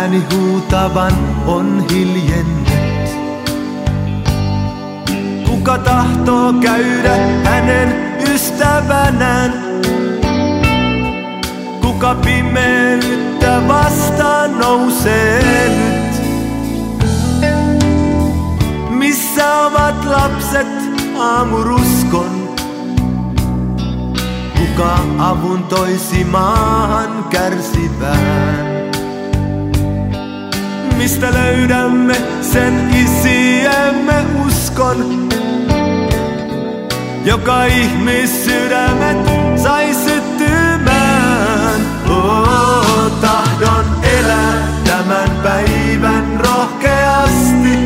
Ääni 0.02 0.22
huutavan 0.34 1.12
on 1.46 1.84
hiljennyt. 1.90 3.10
Kuka 5.46 5.78
tahtoo 5.78 6.52
käydä 6.52 7.16
hänen 7.44 8.18
ystävänään? 8.34 9.52
Kuka 11.80 12.14
pimeyttä 12.14 13.62
vastaan 13.68 14.58
nousee 14.58 15.68
nyt? 15.68 16.22
Missä 18.90 19.60
ovat 19.60 20.04
lapset 20.04 20.68
aamuruskon? 21.18 22.56
Kuka 24.58 24.98
avun 25.18 25.64
toisi 25.64 26.24
maahan 26.24 27.24
kärsivään? 27.24 28.71
Mistä 31.02 31.32
löydämme 31.32 32.14
sen 32.40 32.90
isiemme 32.94 34.24
uskon, 34.46 35.28
joka 37.24 37.64
ihmissydämet 37.64 39.16
sai 39.62 39.94
syttymään. 39.94 41.80
Oh, 42.08 43.10
tahdon 43.20 43.84
elää 44.18 44.68
tämän 44.84 45.30
päivän 45.42 46.40
rohkeasti. 46.44 47.78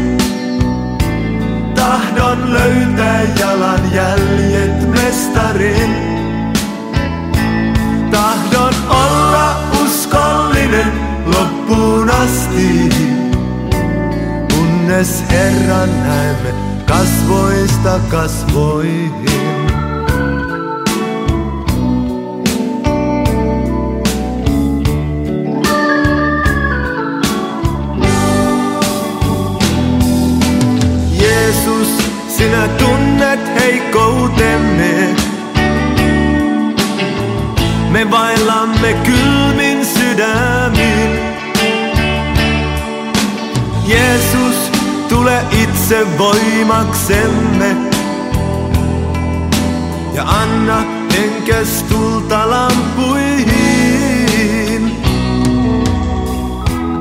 Tahdon 1.74 2.52
löytää 2.52 3.22
jalan 3.40 3.92
jäljet 3.92 4.90
mestarin. 4.90 5.96
Tahdon 8.10 8.74
olla 8.88 9.56
uskollinen 9.84 10.92
loppuun 11.26 12.10
asti, 12.10 12.95
kunnes 14.96 15.24
Herran 15.30 15.88
näemme 16.02 16.54
kasvoista 16.86 18.00
kasvoihin. 18.10 19.12
Jeesus, 31.20 31.88
sinä 32.28 32.68
tunnet 32.68 33.40
heikkoutemme. 33.60 35.16
Me 37.90 38.10
vaillamme 38.10 38.92
kylmin 38.92 39.86
sydämin. 39.86 41.20
Jeesus, 43.86 44.65
tule 45.08 45.44
itse 45.62 46.18
voimaksemme. 46.18 47.76
Ja 50.14 50.22
anna 50.22 50.84
henkes 51.12 51.82
tulta 51.82 52.50
lampuihin. 52.50 53.56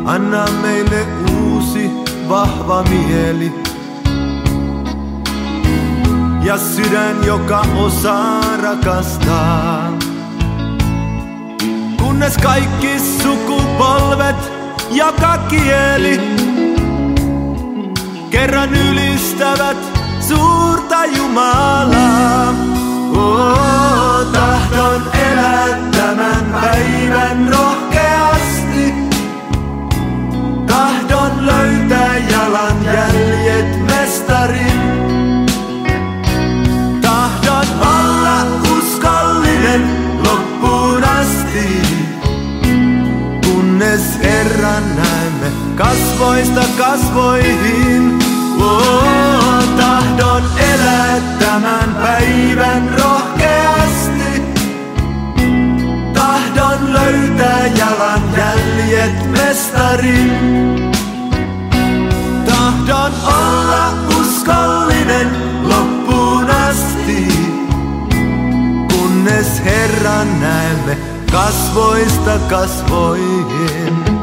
Anna 0.06 0.46
meille 0.62 1.08
uusi 1.42 1.90
vahva 2.30 2.84
mieli. 2.84 3.54
Ja 6.44 6.58
sydän, 6.58 7.24
joka 7.26 7.66
osaa 7.78 8.58
rakastaa. 8.62 9.92
Kun 11.98 12.16
Kunnes 12.16 12.38
kaikki 12.38 13.00
sukupolvet, 13.00 14.36
joka 14.92 15.38
kieli 15.50 16.45
kerran 18.30 18.70
ylistävät 18.76 19.78
suurta 20.20 21.06
Jumalaa. 21.06 22.54
Oh, 23.16 24.26
tahdon 24.34 25.02
elää 25.14 25.68
tämän 25.92 26.46
päivän 26.62 27.50
rohkeasti. 27.50 28.94
Tahdon 30.68 31.46
löytää 31.46 32.18
jalan 32.18 32.86
jäljet 32.86 33.86
mestarin. 33.86 34.82
Tahdon 37.02 37.66
olla 37.82 38.44
uskollinen 38.78 39.82
loppuun 40.24 41.04
asti. 41.04 41.82
Kunnes 43.46 44.20
Herran 44.24 44.84
näemme 44.96 45.35
kasvoista 45.76 46.62
kasvoihin. 46.78 48.20
Oh, 48.62 49.64
tahdon 49.78 50.44
elää 50.58 51.22
tämän 51.40 51.96
päivän 51.96 52.96
rohkeasti. 53.00 54.42
Tahdon 56.14 56.94
löytää 56.94 57.68
jalan 57.68 58.22
jäljet 58.38 59.32
mestarin. 59.32 60.92
Tahdon 62.46 63.12
olla 63.26 63.94
uskollinen 64.20 65.30
loppuun 65.64 66.50
asti. 66.50 67.28
Kunnes 68.94 69.62
Herran 69.66 70.40
näemme 70.40 70.98
kasvoista 71.32 72.40
kasvoihin. 72.50 74.15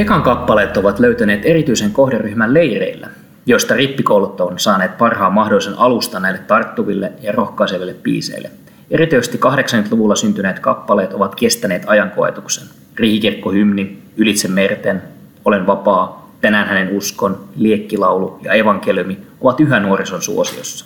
Pekan 0.00 0.22
kappaleet 0.22 0.76
ovat 0.76 0.98
löytäneet 0.98 1.40
erityisen 1.44 1.90
kohderyhmän 1.90 2.54
leireillä, 2.54 3.08
joista 3.46 3.74
rippikoulut 3.74 4.40
on 4.40 4.58
saaneet 4.58 4.98
parhaan 4.98 5.32
mahdollisen 5.32 5.78
alusta 5.78 6.20
näille 6.20 6.38
tarttuville 6.38 7.12
ja 7.22 7.32
rohkaiseville 7.32 7.94
biiseille. 7.94 8.50
Erityisesti 8.90 9.38
80-luvulla 9.38 10.16
syntyneet 10.16 10.58
kappaleet 10.58 11.12
ovat 11.12 11.34
kestäneet 11.34 11.82
ajankoetuksen. 11.86 12.68
Riihikirkkohymni, 12.96 13.98
Ylitse 14.16 14.48
merten, 14.48 15.02
Olen 15.44 15.66
vapaa, 15.66 16.30
Tänään 16.40 16.68
hänen 16.68 16.96
uskon, 16.96 17.44
Liekkilaulu 17.56 18.38
ja 18.42 18.52
evankeliumi 18.52 19.18
ovat 19.40 19.60
yhä 19.60 19.80
nuorison 19.80 20.22
suosiossa. 20.22 20.84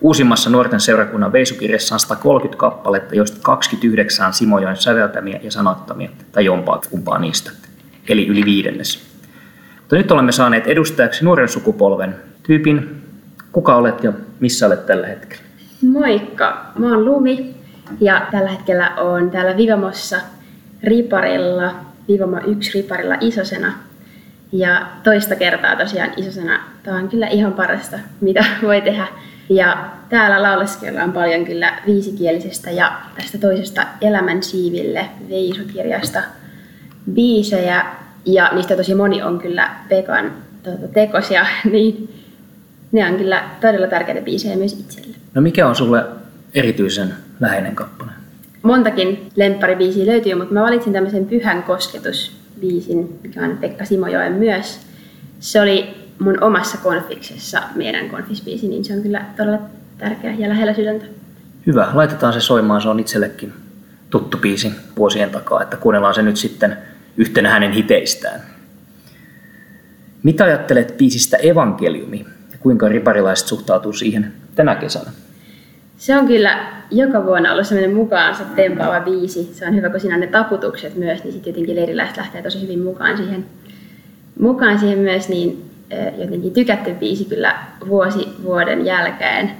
Uusimmassa 0.00 0.50
nuorten 0.50 0.80
seurakunnan 0.80 1.32
veisukirjassa 1.32 1.94
on 1.94 2.00
130 2.00 2.58
kappaletta, 2.58 3.14
joista 3.14 3.38
29 3.42 4.26
on 4.26 4.32
Simojoen 4.32 4.76
säveltämiä 4.76 5.40
ja 5.42 5.50
sanottamia, 5.50 6.10
tai 6.32 6.44
jompaa 6.44 6.80
kumpaa 6.90 7.18
niistä, 7.18 7.50
eli 8.08 8.26
yli 8.26 8.44
viidennes. 8.44 9.16
Mutta 9.80 9.96
nyt 9.96 10.10
olemme 10.10 10.32
saaneet 10.32 10.66
edustajaksi 10.66 11.24
nuoren 11.24 11.48
sukupolven 11.48 12.14
tyypin. 12.42 13.02
Kuka 13.52 13.76
olet 13.76 14.04
ja 14.04 14.12
missä 14.40 14.66
olet 14.66 14.86
tällä 14.86 15.06
hetkellä? 15.06 15.42
Moikka, 15.82 16.72
mä 16.78 16.88
oon 16.88 17.04
Lumi 17.04 17.54
ja 18.00 18.26
tällä 18.30 18.50
hetkellä 18.50 18.90
on 18.96 19.30
täällä 19.30 19.56
Vivamossa 19.56 20.16
Riparilla, 20.84 21.74
Vivamo 22.08 22.40
1 22.46 22.78
Riparilla 22.78 23.14
isosena. 23.20 23.72
Ja 24.52 24.86
toista 25.02 25.36
kertaa 25.36 25.76
tosiaan 25.76 26.10
isosena. 26.16 26.60
Tämä 26.82 26.96
on 26.96 27.08
kyllä 27.08 27.26
ihan 27.26 27.52
parasta, 27.52 27.98
mitä 28.20 28.44
voi 28.62 28.80
tehdä. 28.80 29.06
Ja 29.48 29.90
täällä 30.08 30.42
lauleskellaan 30.42 31.12
paljon 31.12 31.44
kyllä 31.44 31.78
viisikielisestä 31.86 32.70
ja 32.70 32.92
tästä 33.16 33.38
toisesta 33.38 33.86
Elämän 34.00 34.42
siiville 34.42 35.08
veisukirjasta 35.28 36.22
biisejä. 37.12 37.86
Ja 38.24 38.50
niistä 38.54 38.76
tosi 38.76 38.94
moni 38.94 39.22
on 39.22 39.38
kyllä 39.38 39.70
Pekan 39.88 40.32
tuota, 40.62 40.88
tekosia, 40.88 41.46
niin 41.72 42.14
ne 42.92 43.06
on 43.06 43.16
kyllä 43.16 43.44
todella 43.60 43.86
tärkeitä 43.86 44.20
biisejä 44.20 44.56
myös 44.56 44.72
itselle. 44.72 45.16
No 45.34 45.42
mikä 45.42 45.68
on 45.68 45.76
sulle 45.76 46.04
erityisen 46.54 47.14
läheinen 47.40 47.76
kappale? 47.76 48.10
Montakin 48.62 49.28
lempparibiisiä 49.36 50.06
löytyy, 50.06 50.34
mutta 50.34 50.54
mä 50.54 50.62
valitsin 50.62 50.92
tämmöisen 50.92 51.26
Pyhän 51.26 51.62
kosketusbiisin, 51.62 53.18
mikä 53.22 53.42
on 53.42 53.58
Pekka 53.58 53.84
Simojoen 53.84 54.32
myös. 54.32 54.80
Se 55.40 55.60
oli 55.60 55.94
mun 56.18 56.42
omassa 56.42 56.78
konfiksessa 56.78 57.62
meidän 57.74 58.10
konfisbiisi, 58.10 58.68
niin 58.68 58.84
se 58.84 58.92
on 58.92 59.02
kyllä 59.02 59.24
todella 59.36 59.58
tärkeä 59.98 60.34
ja 60.38 60.48
lähellä 60.48 60.74
sydäntä. 60.74 61.04
Hyvä, 61.66 61.88
laitetaan 61.92 62.32
se 62.32 62.40
soimaan, 62.40 62.82
se 62.82 62.88
on 62.88 63.00
itsellekin 63.00 63.52
tuttu 64.10 64.38
biisi 64.38 64.72
vuosien 64.96 65.30
takaa, 65.30 65.62
että 65.62 65.76
kuunnellaan 65.76 66.14
se 66.14 66.22
nyt 66.22 66.36
sitten 66.36 66.76
yhtenä 67.16 67.50
hänen 67.50 67.72
hiteistään. 67.72 68.40
Mitä 70.22 70.44
ajattelet 70.44 70.96
biisistä 70.96 71.36
Evankeliumi 71.36 72.26
ja 72.52 72.58
kuinka 72.60 72.88
riparilaiset 72.88 73.46
suhtautuu 73.46 73.92
siihen 73.92 74.32
tänä 74.54 74.74
kesänä? 74.74 75.10
Se 75.98 76.18
on 76.18 76.26
kyllä 76.26 76.58
joka 76.90 77.24
vuonna 77.24 77.52
ollut 77.52 77.66
sellainen 77.66 77.96
mukaansa 77.96 78.44
tempaava 78.44 79.00
biisi. 79.00 79.50
Se 79.52 79.66
on 79.66 79.74
hyvä, 79.74 79.88
kun 79.88 80.00
siinä 80.00 80.14
on 80.14 80.20
ne 80.20 80.26
taputukset 80.26 80.96
myös, 80.96 81.24
niin 81.24 81.32
sitten 81.32 81.50
jotenkin 81.50 81.76
leiriläiset 81.76 82.16
lähtee 82.16 82.42
tosi 82.42 82.62
hyvin 82.62 82.82
mukaan 82.82 83.16
siihen, 83.16 83.44
mukaan 84.40 84.78
siihen 84.78 84.98
myös, 84.98 85.28
niin 85.28 85.70
jotenkin 86.18 86.52
tykätty 86.52 86.94
biisi 86.94 87.24
kyllä 87.24 87.58
vuosi 87.88 88.28
vuoden 88.42 88.86
jälkeen. 88.86 89.50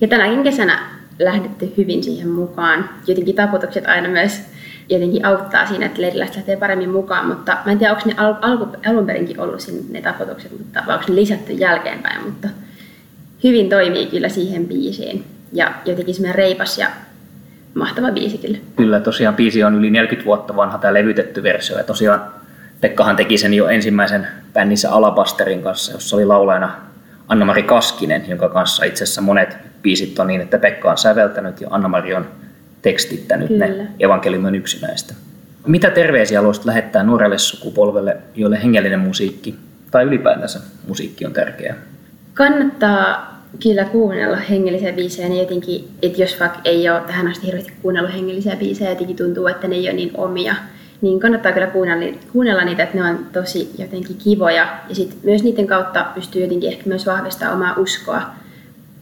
Ja 0.00 0.08
tänäkin 0.08 0.42
kesänä 0.42 0.78
lähdetty 1.18 1.72
hyvin 1.76 2.04
siihen 2.04 2.28
mukaan. 2.28 2.90
Jotenkin 3.06 3.34
taputukset 3.34 3.86
aina 3.86 4.08
myös 4.08 4.40
jotenkin 4.90 5.24
auttaa 5.24 5.66
siinä, 5.66 5.86
että 5.86 6.02
leiriläiset 6.02 6.36
lähtee 6.36 6.56
paremmin 6.56 6.90
mukaan, 6.90 7.26
mutta 7.26 7.56
mä 7.66 7.72
en 7.72 7.78
tiedä, 7.78 7.92
onko 7.92 8.02
ne 8.06 8.14
al- 8.16 8.34
alku, 8.42 8.68
alun 8.86 9.06
perinkin 9.06 9.40
ollut 9.40 9.60
siinä 9.60 9.80
ne 9.90 10.02
taputukset, 10.02 10.52
mutta, 10.58 10.82
vai 10.86 10.94
onko 10.94 11.06
ne 11.08 11.14
lisätty 11.14 11.52
jälkeenpäin, 11.52 12.24
mutta 12.24 12.48
hyvin 13.44 13.68
toimii 13.68 14.06
kyllä 14.06 14.28
siihen 14.28 14.68
biisiin. 14.68 15.24
Ja 15.52 15.72
jotenkin 15.84 16.14
semmoinen 16.14 16.34
reipas 16.34 16.78
ja 16.78 16.88
mahtava 17.74 18.10
biisi 18.10 18.38
kyllä. 18.38 18.58
Kyllä, 18.76 19.00
tosiaan 19.00 19.34
biisi 19.34 19.64
on 19.64 19.74
yli 19.74 19.90
40 19.90 20.26
vuotta 20.26 20.56
vanha 20.56 20.78
tämä 20.78 20.94
levytetty 20.94 21.42
versio 21.42 21.78
ja 21.78 21.84
tosiaan 21.84 22.20
Pekkahan 22.80 23.16
teki 23.16 23.38
sen 23.38 23.54
jo 23.54 23.68
ensimmäisen 23.68 24.26
bändissä 24.52 24.90
Alabasterin 24.90 25.62
kanssa, 25.62 25.92
jossa 25.92 26.16
oli 26.16 26.24
laulajana 26.24 26.70
Anna-Mari 27.28 27.62
Kaskinen, 27.62 28.28
jonka 28.28 28.48
kanssa 28.48 28.84
itse 28.84 29.04
asiassa 29.04 29.20
monet 29.20 29.56
biisit 29.82 30.18
on 30.18 30.26
niin, 30.26 30.40
että 30.40 30.58
Pekka 30.58 30.90
on 30.90 30.98
säveltänyt 30.98 31.60
ja 31.60 31.68
Anna-Mari 31.70 32.14
on 32.14 32.26
tekstittänyt 32.82 33.48
Kyllä. 33.48 33.66
ne. 33.66 33.88
Evankeliumi 34.00 34.48
on 34.48 34.54
yksi 34.54 34.86
näistä. 34.86 35.14
Mitä 35.66 35.90
terveisiä 35.90 36.38
haluaisit 36.38 36.64
lähettää 36.64 37.02
nuorelle 37.02 37.38
sukupolvelle, 37.38 38.16
joille 38.34 38.62
hengellinen 38.62 39.00
musiikki 39.00 39.54
tai 39.90 40.04
ylipäätänsä 40.04 40.60
musiikki 40.88 41.26
on 41.26 41.32
tärkeää? 41.32 41.76
Kannattaa 42.34 43.30
kyllä 43.62 43.84
kuunnella 43.84 44.36
hengellisiä 44.36 44.92
biisejä, 44.92 45.28
niin 45.28 45.40
jotenkin, 45.40 45.88
että 46.02 46.22
jos 46.22 46.40
vaikka 46.40 46.60
ei 46.64 46.90
ole 46.90 47.00
tähän 47.00 47.28
asti 47.28 47.46
hirveästi 47.46 47.72
kuunnellut 47.82 48.14
hengellisiä 48.14 48.56
biisejä, 48.56 48.90
jotenkin 48.90 49.16
tuntuu, 49.16 49.46
että 49.46 49.68
ne 49.68 49.76
ei 49.76 49.88
ole 49.88 49.92
niin 49.92 50.10
omia, 50.14 50.54
niin 51.00 51.20
kannattaa 51.20 51.52
kyllä 51.52 51.66
kuunnella, 51.66 52.18
kuunnella 52.32 52.64
niitä, 52.64 52.82
että 52.82 52.98
ne 52.98 53.04
on 53.04 53.26
tosi 53.32 53.70
jotenkin 53.78 54.16
kivoja. 54.16 54.68
Ja 54.88 54.94
sitten 54.94 55.18
myös 55.22 55.42
niiden 55.42 55.66
kautta 55.66 56.06
pystyy 56.14 56.42
jotenkin 56.42 56.70
ehkä 56.72 56.82
myös 56.86 57.06
vahvistamaan 57.06 57.56
omaa 57.56 57.74
uskoa. 57.76 58.22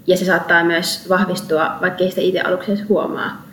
Ja 0.07 0.17
se 0.17 0.25
saattaa 0.25 0.64
myös 0.64 1.09
vahvistua, 1.09 1.77
vaikka 1.81 2.05
ei 2.05 2.11
sitä 2.11 2.21
itse 2.21 2.41
aluksi 2.41 2.73
edes 2.73 2.88
huomaa. 2.88 3.48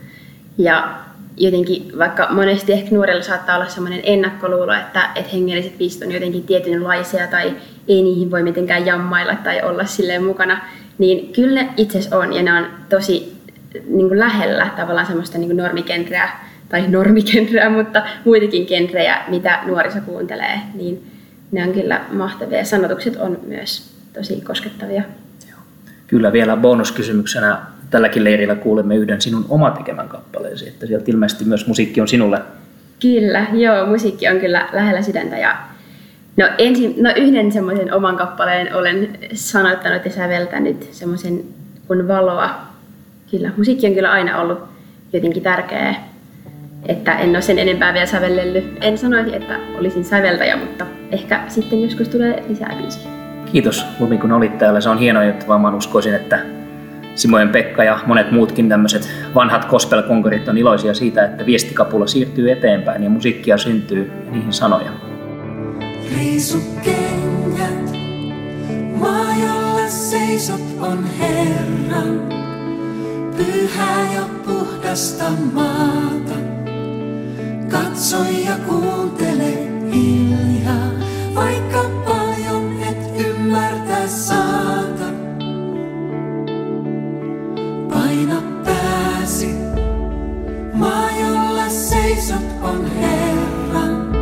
Ja 0.58 0.98
jotenkin, 1.38 1.92
vaikka 1.98 2.28
monesti 2.32 2.74
ehkä 2.74 2.96
nuorella 2.96 3.24
saattaa 3.24 3.56
olla 3.56 3.68
sellainen 3.70 4.02
ennakkoluulo, 4.04 4.74
että, 4.74 5.10
että 5.16 5.32
hengelliset 5.34 5.78
biisit 5.78 6.04
on 6.04 6.12
jotenkin 6.12 6.44
tietynlaisia 6.44 7.28
tai 7.28 7.56
ei 7.88 8.02
niihin 8.02 8.32
voi 8.32 8.44
mitenkään 8.44 8.86
jammailla 8.86 9.36
tai 9.36 9.62
olla 9.62 9.86
silleen 9.86 10.24
mukana, 10.24 10.62
niin 10.98 11.34
kyllä 11.34 11.62
ne 11.62 11.70
itse 11.78 12.16
on 12.16 12.34
ja 12.34 12.44
ne 12.44 12.54
on 12.54 12.68
tosi 12.90 13.36
niin 13.74 14.08
kuin 14.08 14.20
lähellä 14.20 14.70
tavallaan 14.76 15.08
semmoista 15.08 15.38
niin 15.38 15.48
kuin 15.48 15.58
normikenreä 15.58 16.30
tai 16.70 16.88
normikenreä, 16.88 17.70
mutta 17.70 18.04
muitakin 18.26 18.66
genrejä, 18.68 19.24
mitä 19.28 19.60
nuoriso 19.66 20.00
kuuntelee, 20.06 20.60
niin 20.74 21.12
ne 21.52 21.64
on 21.64 21.74
kyllä 21.74 22.02
mahtavia. 22.12 22.66
Sanotukset 22.66 23.16
on 23.16 23.40
myös 23.48 23.96
tosi 24.14 24.42
koskettavia. 24.42 25.04
Kyllä 26.08 26.34
vielä 26.34 26.58
bonuskysymyksenä 26.58 27.58
tälläkin 27.90 28.24
leirillä 28.24 28.56
kuulemme 28.56 28.96
yhden 28.96 29.22
sinun 29.22 29.46
oma 29.50 29.72
tekemän 29.72 30.10
kappaleesi, 30.10 30.68
että 30.68 30.86
sieltä 30.86 31.12
ilmeisesti 31.12 31.46
myös 31.46 31.68
musiikki 31.68 32.02
on 32.02 32.08
sinulle. 32.08 32.42
Kyllä, 33.02 33.46
joo, 33.54 33.86
musiikki 33.86 34.28
on 34.28 34.40
kyllä 34.40 34.70
lähellä 34.74 35.02
sydäntä 35.02 35.38
ja 35.38 35.58
no, 36.38 36.50
ensin, 36.58 36.96
no 37.04 37.10
yhden 37.16 37.52
semmoisen 37.52 37.94
oman 37.94 38.18
kappaleen 38.18 38.76
olen 38.76 39.10
sanoittanut 39.34 40.06
ja 40.06 40.12
säveltänyt 40.12 40.88
semmoisen 40.92 41.44
kuin 41.88 42.08
valoa. 42.08 42.50
Kyllä, 43.32 43.52
musiikki 43.58 43.88
on 43.88 43.94
kyllä 43.94 44.12
aina 44.12 44.42
ollut 44.42 44.60
jotenkin 45.14 45.44
tärkeä, 45.44 45.96
että 46.88 47.18
en 47.18 47.30
ole 47.30 47.42
sen 47.42 47.60
enempää 47.60 47.94
vielä 47.94 48.06
sävellellyt. 48.06 48.78
En 48.82 48.98
sanoisi, 48.98 49.36
että 49.36 49.60
olisin 49.80 50.06
säveltäjä, 50.06 50.58
mutta 50.58 50.86
ehkä 51.12 51.42
sitten 51.48 51.84
joskus 51.84 52.10
tulee 52.10 52.44
lisää 52.48 52.76
biisiä. 52.82 53.12
Kiitos 53.52 53.86
Lumi, 54.00 54.18
kun 54.18 54.32
olit 54.32 54.58
täällä. 54.58 54.82
Se 54.82 54.90
on 54.90 54.98
hienoa, 54.98 55.24
että 55.24 55.48
vaan 55.48 55.76
uskoisin, 55.76 56.16
että 56.16 56.40
Simojen 57.16 57.50
Pekka 57.50 57.84
ja 57.84 58.00
monet 58.06 58.32
muutkin 58.32 58.70
tämmöiset 58.70 59.10
vanhat 59.36 59.66
gospel 59.66 60.04
on 60.48 60.58
iloisia 60.58 60.94
siitä, 60.94 61.26
että 61.26 61.46
viestikapula 61.46 62.08
siirtyy 62.08 62.52
eteenpäin 62.52 63.04
ja 63.04 63.10
musiikkia 63.10 63.58
syntyy 63.58 64.12
ja 64.26 64.32
niihin 64.32 64.54
sanoja. 64.54 64.92
Riisukengät, 66.18 67.92
maa 69.00 69.36
seisot 69.88 70.62
on 70.80 71.04
Herran, 71.20 72.20
pyhää 73.38 74.14
ja 74.14 74.22
puhdasta 74.46 75.26
maata. 75.54 76.36
Katso 77.72 78.18
ja 78.46 78.56
kuuntele 78.68 79.54
hiljaa, 79.94 80.90
vaikka 81.36 81.84
paljon 82.06 82.74
et 82.90 83.28
ymmärtää 83.28 84.08
saata. 84.08 85.15
Paina 88.06 88.42
pääsi, 88.66 89.56
maa 90.74 91.10
jolla 91.20 91.70
seisot 91.70 92.46
on 92.62 92.86
Herran. 92.92 94.14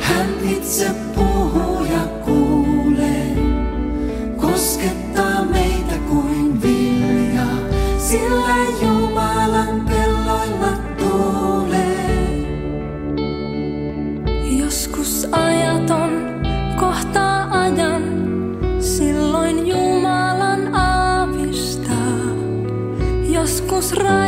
Hän 0.00 0.28
itse 0.50 0.90
puhuu 1.14 1.84
ja 1.84 2.06
kuulee, 2.24 3.36
koskettaa 4.36 5.44
meitä 5.44 5.94
kuin 6.08 6.62
viljaa, 6.62 7.58
sillä 7.98 8.61
Joskus 23.92 24.21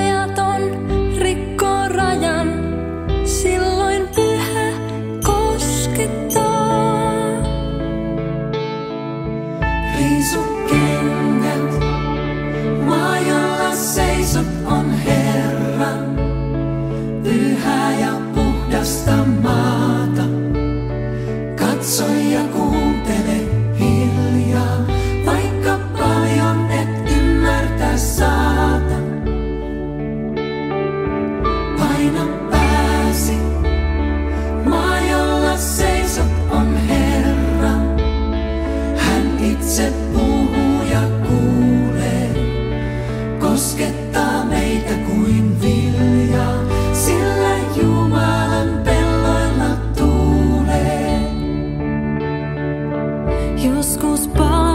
Joskus 53.64 54.29
palavan 54.37 54.73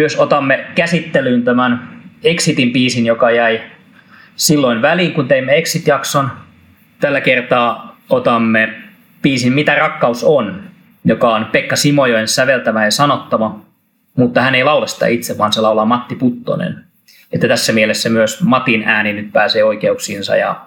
myös 0.00 0.16
otamme 0.16 0.66
käsittelyyn 0.74 1.44
tämän 1.44 2.02
Exitin 2.24 2.72
biisin, 2.72 3.06
joka 3.06 3.30
jäi 3.30 3.60
silloin 4.36 4.82
väliin, 4.82 5.12
kun 5.12 5.28
teimme 5.28 5.58
Exit-jakson. 5.58 6.30
Tällä 7.00 7.20
kertaa 7.20 7.96
otamme 8.10 8.74
biisin 9.22 9.52
Mitä 9.52 9.74
rakkaus 9.74 10.24
on, 10.24 10.62
joka 11.04 11.34
on 11.34 11.46
Pekka 11.52 11.76
Simojoen 11.76 12.28
säveltävä 12.28 12.84
ja 12.84 12.90
sanottava. 12.90 13.60
mutta 14.16 14.42
hän 14.42 14.54
ei 14.54 14.64
laula 14.64 14.86
sitä 14.86 15.06
itse, 15.06 15.38
vaan 15.38 15.52
se 15.52 15.60
laulaa 15.60 15.84
Matti 15.84 16.14
Puttonen. 16.14 16.84
Että 17.32 17.48
tässä 17.48 17.72
mielessä 17.72 18.08
myös 18.08 18.42
Matin 18.42 18.82
ääni 18.86 19.12
nyt 19.12 19.32
pääsee 19.32 19.64
oikeuksiinsa. 19.64 20.36
Ja 20.36 20.60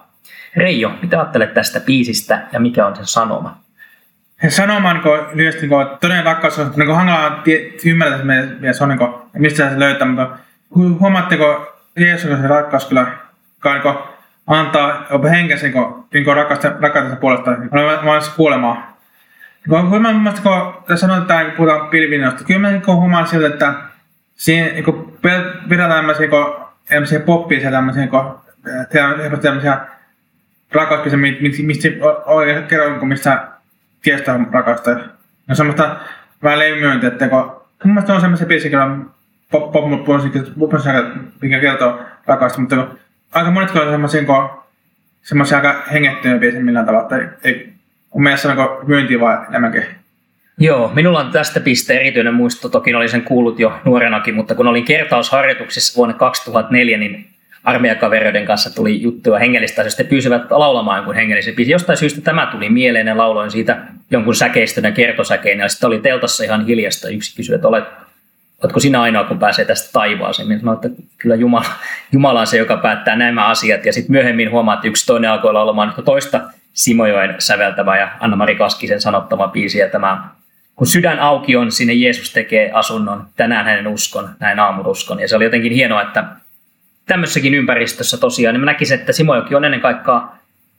Reijo, 0.56 0.92
mitä 1.02 1.18
ajattelet 1.18 1.54
tästä 1.54 1.80
biisistä 1.80 2.46
ja 2.52 2.60
mikä 2.60 2.86
on 2.86 2.96
sen 2.96 3.06
sanoma? 3.06 3.63
Sanomaan 4.48 4.96
niin 5.04 5.36
lyhyesti, 5.36 5.60
niin 5.60 5.86
todellinen 6.00 6.24
rakkaus 6.24 6.58
on 6.58 6.72
niin 6.76 6.94
hankalaa 6.94 7.42
ymmärtää, 7.86 8.16
että 8.16 8.26
me- 8.60 8.72
se 8.72 8.84
on, 8.84 8.88
niin 8.88 8.98
kuin, 8.98 9.14
mistä 9.32 9.70
se 9.70 9.78
löytää, 9.78 10.08
mutta 10.08 10.36
hu- 10.78 10.98
huomaatteko 11.00 11.76
Jeesuksen 11.96 12.50
rakkaus 12.50 12.86
kyllä, 12.86 13.06
joka 13.64 13.74
niin 13.82 14.04
antaa 14.46 15.06
jopa 15.10 15.28
henkensä 15.28 15.66
niin 15.66 15.84
niin 16.14 16.36
rakkaista, 16.36 16.72
rakkautensa 16.80 17.16
puolesta, 17.16 17.50
niin 17.50 17.70
valmis 18.04 18.28
kuolemaan. 18.28 18.84
Niin 19.68 19.88
huomaan 19.90 20.14
mun 20.14 20.22
mielestä, 20.22 20.42
kun 20.42 20.84
tässä 20.86 21.06
sanotaan, 21.06 21.46
kun 21.46 21.54
puhutaan 21.56 21.88
pilvinnosta, 21.88 22.44
kyllä 22.44 22.60
mä 22.60 22.70
niin 22.70 22.86
huomaan 22.86 23.26
siltä, 23.26 23.46
että 23.46 23.74
siinä 24.34 24.72
niin 24.72 24.84
pidetään 25.68 25.90
tämmöisiä, 25.90 26.26
niin 26.26 26.64
tämmöisiä 26.88 27.20
poppia 27.20 27.70
tämmöisiä, 27.70 28.02
niin 28.02 28.22
tehdään 28.92 29.40
tämmöisiä 29.40 29.78
rakkauksia, 30.72 31.18
mistä 31.18 31.88
oikein 32.26 32.64
kerron, 32.66 33.08
mistä 33.08 33.53
tiestä 34.04 34.40
rakastaa. 34.52 34.94
Ja 35.48 35.54
semmoista 35.54 35.96
vähän 36.42 36.58
leimyöntiä, 36.58 37.08
että 37.08 37.28
kun 37.28 37.38
mun 37.84 37.94
mielestä 37.94 38.14
on 38.14 38.20
semmoisia 38.20 38.46
biisiä, 38.46 38.70
kyllä 38.70 38.96
pop 39.50 39.72
pop 39.72 39.84
mikä 41.42 41.60
kertoo 41.60 42.00
rakasta, 42.26 42.60
mutta 42.60 42.86
aika 43.32 43.50
monet 43.50 43.76
on 43.76 43.90
semmoisia, 43.90 44.24
kun 44.24 44.50
semmoisia 45.22 45.58
aika 45.58 45.82
hengettyjä 45.92 46.38
biisiä 46.38 46.62
millään 46.62 46.86
tavalla, 46.86 47.16
että 47.16 47.48
ei, 47.48 47.72
mun 48.14 48.22
mielestä 48.22 48.48
on 48.48 48.86
myyntiä 48.86 49.20
vaan 49.20 49.46
enemmänkin. 49.48 49.84
Joo, 50.58 50.92
minulla 50.94 51.20
on 51.20 51.32
tästä 51.32 51.60
piste 51.60 51.94
erityinen 51.94 52.34
muisto, 52.34 52.68
toki 52.68 52.94
olin 52.94 53.08
sen 53.08 53.22
kuullut 53.22 53.58
jo 53.58 53.80
nuorenakin, 53.84 54.34
mutta 54.34 54.54
kun 54.54 54.66
olin 54.66 54.84
kertausharjoituksissa 54.84 55.96
vuonna 55.96 56.14
2004, 56.14 56.98
niin 56.98 57.33
armeijakavereiden 57.64 58.46
kanssa 58.46 58.74
tuli 58.74 59.02
juttuja 59.02 59.38
hengellistä 59.38 59.80
asioista, 59.80 60.02
he 60.02 60.08
pyysivät 60.08 60.50
laulamaan 60.50 60.98
jonkun 60.98 61.14
hengellisen 61.14 61.54
biisin. 61.54 61.72
Jostain 61.72 61.98
syystä 61.98 62.20
tämä 62.20 62.46
tuli 62.46 62.68
mieleen 62.68 63.06
ja 63.06 63.16
lauloin 63.16 63.50
siitä 63.50 63.78
jonkun 64.10 64.34
säkeistön 64.34 64.84
ja 64.84 64.92
kertosäkeen, 64.92 65.58
ja 65.58 65.68
sitten 65.68 65.86
oli 65.86 65.98
teltassa 65.98 66.44
ihan 66.44 66.66
hiljasta. 66.66 67.08
Yksi 67.08 67.36
kysyi, 67.36 67.54
että 67.54 67.68
olet, 67.68 67.84
oletko 68.62 68.80
sinä 68.80 69.02
ainoa, 69.02 69.24
kun 69.24 69.38
pääsee 69.38 69.64
tästä 69.64 69.92
taivaaseen? 69.92 70.48
Minä 70.48 70.60
sanoin, 70.60 70.78
että 70.86 71.02
kyllä 71.18 71.34
Jumala, 71.34 71.66
Jumala 72.12 72.40
on 72.40 72.46
se, 72.46 72.56
joka 72.56 72.76
päättää 72.76 73.16
nämä 73.16 73.46
asiat. 73.46 73.86
Ja 73.86 73.92
sitten 73.92 74.12
myöhemmin 74.12 74.50
huomaa, 74.50 74.74
että 74.74 74.88
yksi 74.88 75.06
toinen 75.06 75.30
alkoi 75.30 75.52
laulamaan 75.52 75.94
toista 76.04 76.40
Simojoen 76.72 77.34
säveltävä 77.38 77.98
ja 77.98 78.08
Anna-Mari 78.20 78.54
Kaskisen 78.54 79.00
sanottama 79.00 79.48
biisi. 79.48 79.78
Ja 79.78 79.88
tämä, 79.88 80.24
kun 80.76 80.86
sydän 80.86 81.20
auki 81.20 81.56
on, 81.56 81.72
sinne 81.72 81.92
Jeesus 81.92 82.32
tekee 82.32 82.70
asunnon, 82.72 83.26
tänään 83.36 83.64
hänen 83.64 83.86
uskon, 83.86 84.30
näin 84.40 84.60
aamuruskon. 84.60 85.20
Ja 85.20 85.28
se 85.28 85.36
oli 85.36 85.44
jotenkin 85.44 85.72
hienoa, 85.72 86.02
että 86.02 86.24
tämmöisessäkin 87.06 87.54
ympäristössä 87.54 88.18
tosiaan, 88.18 88.54
niin 88.54 88.60
mä 88.60 88.66
näkisin, 88.66 88.98
että 88.98 89.12
Simojoki 89.12 89.54
on 89.54 89.64
ennen 89.64 89.80
kaikkea 89.80 90.28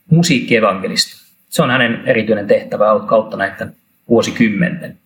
musiikkievankelista. 0.09 1.25
Se 1.49 1.61
on 1.61 1.71
hänen 1.71 2.01
erityinen 2.05 2.47
tehtävä 2.47 2.91
ollut 2.91 3.07
kautta 3.07 3.37
näiden 3.37 3.75
vuosikymmenten. 4.09 4.97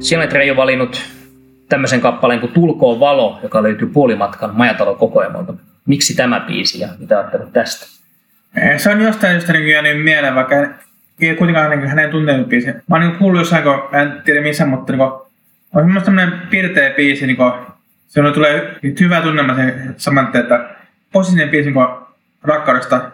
Siellä 0.00 0.22
olet 0.22 0.32
Reijo 0.32 0.56
valinnut 0.56 1.02
tämmöisen 1.68 2.00
kappaleen 2.00 2.40
kuin 2.40 2.52
Tulkoon 2.52 3.00
valo, 3.00 3.40
joka 3.42 3.62
löytyy 3.62 3.88
puolimatkan 3.88 4.50
majatalo 4.54 4.94
kokoelmalta. 4.94 5.54
Miksi 5.86 6.16
tämä 6.16 6.40
biisi 6.40 6.80
ja 6.80 6.88
mitä 6.98 7.18
ajattelet 7.18 7.52
tästä? 7.52 7.86
Eh, 8.56 8.78
Se 8.78 8.90
on 8.90 9.00
jostain 9.00 9.34
just 9.34 9.48
niin 9.48 9.68
jäänyt 9.68 10.04
mieleen, 10.04 10.34
vaikka 10.34 10.54
ei 11.20 11.36
kuitenkaan 11.36 11.70
niin 11.70 11.88
hänen 11.88 12.10
tuntenut 12.10 12.48
biisi. 12.48 12.66
Mä 12.66 12.96
oon 12.96 13.00
niin 13.00 13.16
kuullut 13.16 13.40
jossain, 13.40 13.62
kun 13.62 14.00
en 14.00 14.22
tiedä 14.24 14.40
missä, 14.40 14.66
mutta 14.66 14.92
niin 14.92 15.02
on 15.02 15.22
semmoinen 15.74 16.02
tämmöinen 16.02 16.32
pirteä 16.50 16.90
biisi, 16.90 17.26
niin 17.26 17.36
kuin, 17.36 17.52
se 18.08 18.20
tulee 18.34 18.76
hyvä 19.00 19.20
tunnelma 19.20 19.54
se 19.54 19.74
saman 19.96 20.30
että 20.34 20.64
positiivinen 21.12 21.50
biisi 21.50 21.70
niin 21.70 21.88
rakkaudesta. 22.42 23.10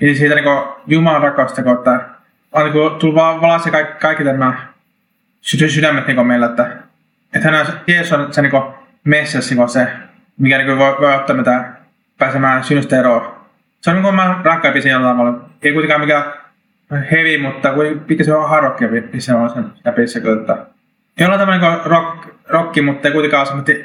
Ja 0.00 0.14
siitä 0.14 0.34
niin 0.34 0.44
kuin, 0.44 0.62
Jumalan 0.86 1.22
rakkaudesta, 1.22 1.62
kun, 1.62 1.78
on 2.52 2.64
niin 2.64 2.72
kuin, 2.72 2.94
tullut 2.98 3.16
vaan 3.16 3.40
valaisi 3.40 3.70
kaikki, 3.70 4.00
kaikki 4.00 4.24
tämä 4.24 4.69
sydämet 5.40 6.06
niin 6.06 6.26
meillä, 6.26 6.46
että, 6.46 6.76
että 7.34 7.50
hän 7.50 7.60
on, 7.60 7.66
Jeesus 7.86 8.12
on 8.12 8.32
se 8.32 8.42
niin 8.42 8.52
messias, 9.04 9.50
niin 9.50 9.68
se, 9.68 9.86
mikä 10.38 10.58
niin 10.58 10.78
voi, 10.78 10.96
voi 11.00 11.14
ottaa 11.14 11.36
meitä 11.36 11.64
pääsemään 12.18 12.64
synnystä 12.64 12.98
eroon. 12.98 13.40
Se 13.80 13.90
on 13.90 13.96
niin 13.96 14.02
kuin 14.02 14.14
mä 14.14 14.40
rakkaan 14.44 14.72
biisi 14.72 14.88
jollain 14.88 15.16
tavalla. 15.16 15.50
Ei 15.62 15.72
kuitenkaan 15.72 16.00
mikään 16.00 16.24
heavy, 17.10 17.38
mutta 17.38 17.72
pikkasen 18.06 18.36
on 18.36 18.48
harrokkia 18.48 18.88
biisi 18.88 19.32
on 19.32 19.50
sen 19.50 19.64
sitä 19.76 19.92
biisiä 19.92 20.22
kyllä. 20.22 20.40
Että 20.40 20.66
jollain 21.20 21.40
tavalla 21.40 21.60
niin 21.60 21.80
kuin 21.82 21.90
rock, 21.90 22.28
rocki, 22.48 22.82
mutta 22.82 23.08
ei 23.08 23.12
kuitenkaan 23.12 23.46
semmoinen 23.46 23.84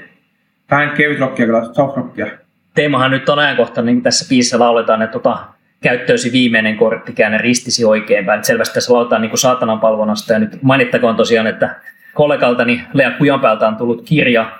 vähän 0.71 0.89
kevyt 0.89 1.19
rockia 1.19 1.45
kyllä, 1.45 1.73
soft 1.73 1.97
rockia. 1.97 2.27
Teemahan 2.73 3.11
nyt 3.11 3.29
on 3.29 3.39
ajankohtainen, 3.39 3.95
niin 3.95 4.03
tässä 4.03 4.25
biisissä 4.29 4.59
lauletaan, 4.59 5.01
että 5.01 5.13
tota, 5.13 5.45
käyttöösi 5.85 6.31
viimeinen 6.31 6.77
kortti, 6.77 7.13
käännä 7.13 7.37
ristisi 7.37 7.85
oikeinpäin. 7.85 8.43
Selvästi 8.43 8.73
tässä 8.73 8.93
lauletaan 8.93 9.21
niin 9.21 9.37
saatanan 9.37 9.79
palvonnasta. 9.79 10.33
Ja 10.33 10.39
nyt 10.39 10.61
mainittakoon 10.61 11.15
tosiaan, 11.15 11.47
että 11.47 11.75
kollegaltani 12.13 12.81
Lea 12.93 13.11
Kujanpäältä 13.11 13.67
on 13.67 13.75
tullut 13.75 14.01
kirja, 14.05 14.51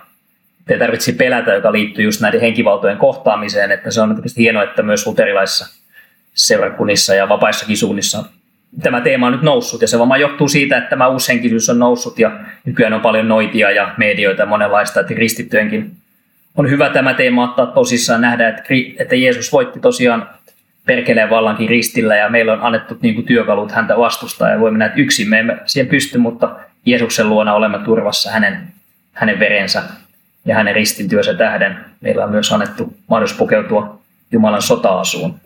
te 0.68 0.78
tarvitsi 0.78 1.14
pelätä, 1.14 1.54
joka 1.54 1.72
liittyy 1.72 2.06
just 2.06 2.22
näiden 2.22 2.42
henkivaltojen 2.42 2.98
kohtaamiseen, 2.98 3.72
että 3.72 3.92
se 3.92 4.02
on 4.02 4.16
tietysti 4.16 4.42
hienoa, 4.42 4.64
että 4.64 4.84
myös 4.84 5.08
luterilaisissa 5.08 5.82
seurakunnissa 6.34 7.16
ja 7.16 7.30
vapaissakin 7.30 7.78
suunnissa 7.78 8.24
tämä 8.82 9.02
teema 9.02 9.26
on 9.26 9.32
nyt 9.32 9.42
noussut 9.42 9.82
ja 9.82 9.88
se 9.88 10.00
varmaan 10.00 10.22
johtuu 10.22 10.48
siitä, 10.48 10.78
että 10.78 10.90
tämä 10.90 11.08
uushenkisyys 11.08 11.70
on 11.70 11.80
noussut 11.80 12.20
ja 12.20 12.32
nykyään 12.66 12.94
on 12.94 13.02
paljon 13.02 13.28
noitia 13.28 13.72
ja 13.72 13.94
medioita 13.98 14.42
ja 14.42 14.46
monenlaista, 14.46 15.00
että 15.00 15.14
kristittyjenkin 15.14 15.92
on 16.58 16.70
hyvä 16.70 16.90
tämä 16.90 17.14
teema 17.14 17.44
ottaa 17.44 17.66
tosissaan 17.66 18.22
nähdä, 18.22 18.50
että, 18.50 18.64
että 19.00 19.16
Jeesus 19.16 19.52
voitti 19.52 19.80
tosiaan 19.80 20.30
perkeleen 20.86 21.30
vallankin 21.30 21.70
ristillä 21.70 22.16
ja 22.16 22.30
meillä 22.30 22.54
on 22.54 22.62
annettu 22.62 22.98
niin 23.02 23.16
kuin 23.16 23.26
työkalut 23.26 23.72
häntä 23.72 23.98
vastustaa 23.98 24.50
ja 24.50 24.60
voimme 24.60 24.86
että 24.86 25.00
yksin 25.00 25.30
me 25.30 25.40
emme 25.40 25.58
siihen 25.66 25.90
pysty, 25.90 26.18
mutta 26.18 26.56
Jeesuksen 26.86 27.30
luona 27.30 27.54
olemme 27.54 27.80
turvassa 27.80 28.32
hänen, 28.32 28.68
hänen 29.14 29.40
verensä 29.40 29.84
ja 30.46 30.56
hänen 30.56 30.76
ristintyönsä 30.76 31.34
tähden. 31.34 31.78
Meillä 32.02 32.24
on 32.24 32.32
myös 32.32 32.52
annettu 32.52 32.94
mahdollisuus 33.08 33.40
pukeutua 33.40 34.00
Jumalan 34.32 34.62
sota-asuun. 34.62 35.40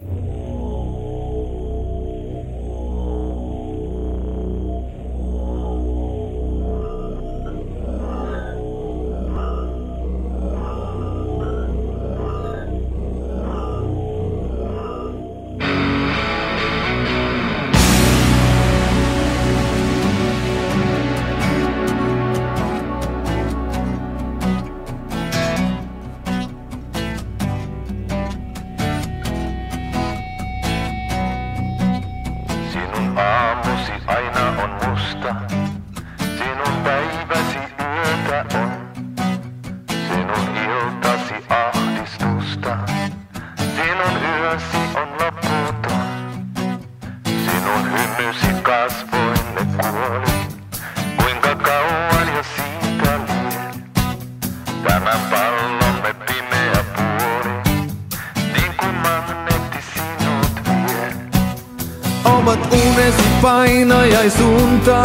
Painajaisuunta, 64.30 65.02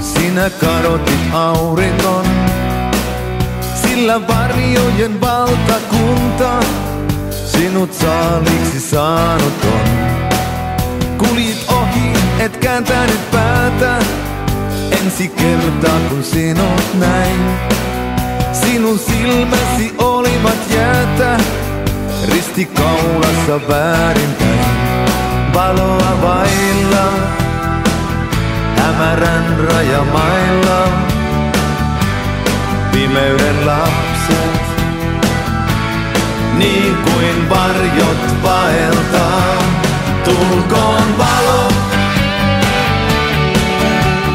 sinä 0.00 0.50
kadotit 0.50 1.34
auringon. 1.34 2.24
Sillä 3.82 4.28
varjojen 4.28 5.20
valtakunta, 5.20 6.60
sinut 7.46 7.94
saaliksi 7.94 8.80
saanut 8.80 9.64
on. 9.64 9.88
Kuljit 11.18 11.66
ohi, 11.68 12.12
et 12.38 12.56
kääntänyt 12.56 13.30
päätä, 13.30 13.98
ensi 14.90 15.28
kertaa 15.28 16.00
kun 16.08 16.24
sinut 16.24 16.94
näin. 16.94 17.40
Sinun 18.52 18.98
silmäsi 18.98 19.94
olivat 19.98 20.70
jäätä, 20.70 21.38
risti 22.32 22.64
kaulassa 22.64 23.68
väärinpäin 23.68 24.88
valoa 25.54 26.22
vailla, 26.22 27.12
hämärän 28.98 29.58
rajamailla. 29.58 30.88
Pimeyden 32.92 33.66
lapset, 33.66 34.60
niin 36.56 36.96
kuin 36.96 37.50
varjot 37.50 38.42
vaeltaa. 38.42 39.54
Tulkoon 40.24 41.18
valo, 41.18 41.68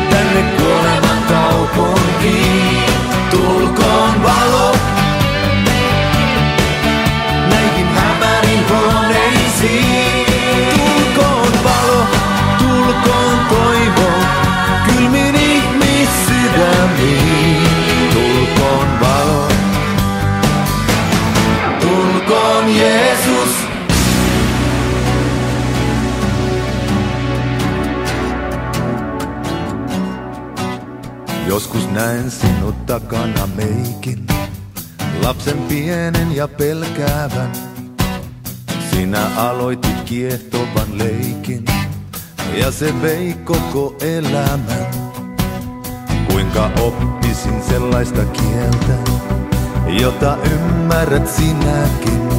tänne 0.09 0.43
kuoleman 0.57 1.24
kaupunkiin. 1.30 2.84
Tulkoon 3.32 4.24
valo, 4.24 4.76
näihin 7.49 7.88
hämärin 7.88 8.66
huoneisiin. 8.70 9.93
Näen 32.14 32.32
sinut 32.32 32.86
takana 32.86 33.47
meikin, 33.55 34.28
lapsen 35.24 35.57
pienen 35.57 36.36
ja 36.36 36.47
pelkäävän. 36.47 37.51
Sinä 38.91 39.20
aloitit 39.38 40.01
kiehtovan 40.05 40.97
leikin 40.97 41.66
ja 42.53 42.72
se 42.72 43.01
vei 43.01 43.34
koko 43.43 43.95
elämän. 44.01 44.88
Kuinka 46.32 46.70
oppisin 46.82 47.64
sellaista 47.70 48.26
kieltä, 48.26 49.11
jota 50.01 50.38
ymmärrät 50.51 51.28
sinäkin. 51.28 52.30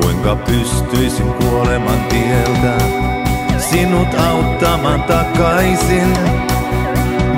Kuinka 0.00 0.36
pystyisin 0.36 1.32
kuoleman 1.32 2.00
tieltä 2.08 2.78
sinut 3.70 4.08
auttamaan 4.14 5.02
takaisin. 5.02 6.18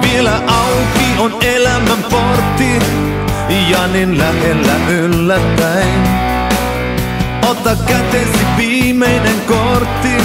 Vielä 0.02 0.42
auki 0.46 0.99
on 1.20 1.36
elämän 1.42 2.04
portti, 2.10 2.78
ja 3.70 3.86
niin 3.86 4.18
lähellä 4.18 4.72
yllättäen. 4.88 6.08
Ota 7.50 7.76
kätesi 7.86 8.46
viimeinen 8.56 9.40
kortti, 9.40 10.16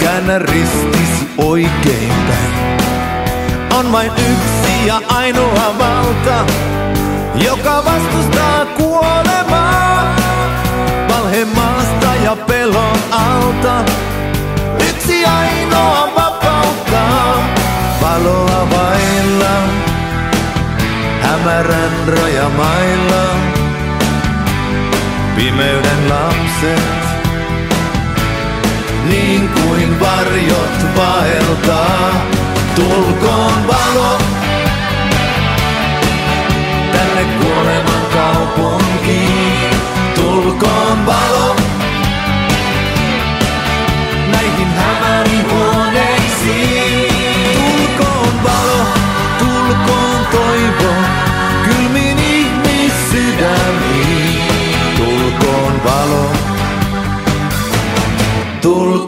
käännä 0.00 0.38
ristisi 0.38 1.28
oikeinpäin. 1.38 2.80
On 3.78 3.92
vain 3.92 4.12
yksi 4.16 4.86
ja 4.86 5.00
ainoa 5.08 5.74
valta, 5.78 6.46
joka 7.44 7.84
vastustaa 7.84 8.66
kuolemaa. 8.66 10.14
Valhe 11.08 11.44
maasta 11.44 12.14
ja 12.24 12.36
pelon 12.36 12.98
alta, 13.10 13.84
yksi 14.88 15.24
ainoa 15.24 16.08
vapauttaa. 16.16 17.44
Vailla, 18.02 18.49
hämärän 21.40 22.08
rajamailla. 22.08 23.24
Pimeyden 25.36 26.08
lapset, 26.08 26.82
niin 29.08 29.48
kuin 29.48 30.00
varjot 30.00 30.96
vaeltaa. 30.96 32.26
Tulkoon 32.74 33.66
valo 33.66 34.18
tänne 36.92 37.24
kuoleman 37.24 38.06
kaupunkiin. 38.12 39.70
Tulkoon 40.14 41.06
valo 41.06 41.39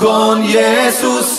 tulkoon 0.03 0.43
Jeesus. 0.43 1.32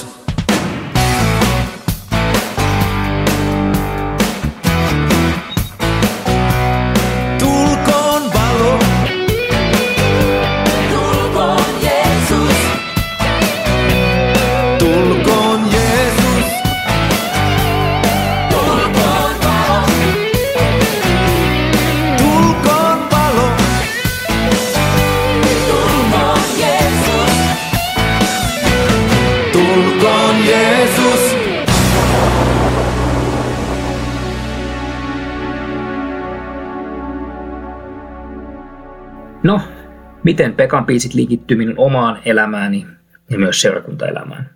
Miten 40.24 40.54
Pekan 40.54 40.86
biisit 40.86 41.14
liikittyy 41.14 41.58
minun 41.58 41.76
omaan 41.78 42.20
elämääni 42.26 42.86
ja 43.30 43.40
myös 43.40 43.62
seurakuntaelämään? 43.62 44.50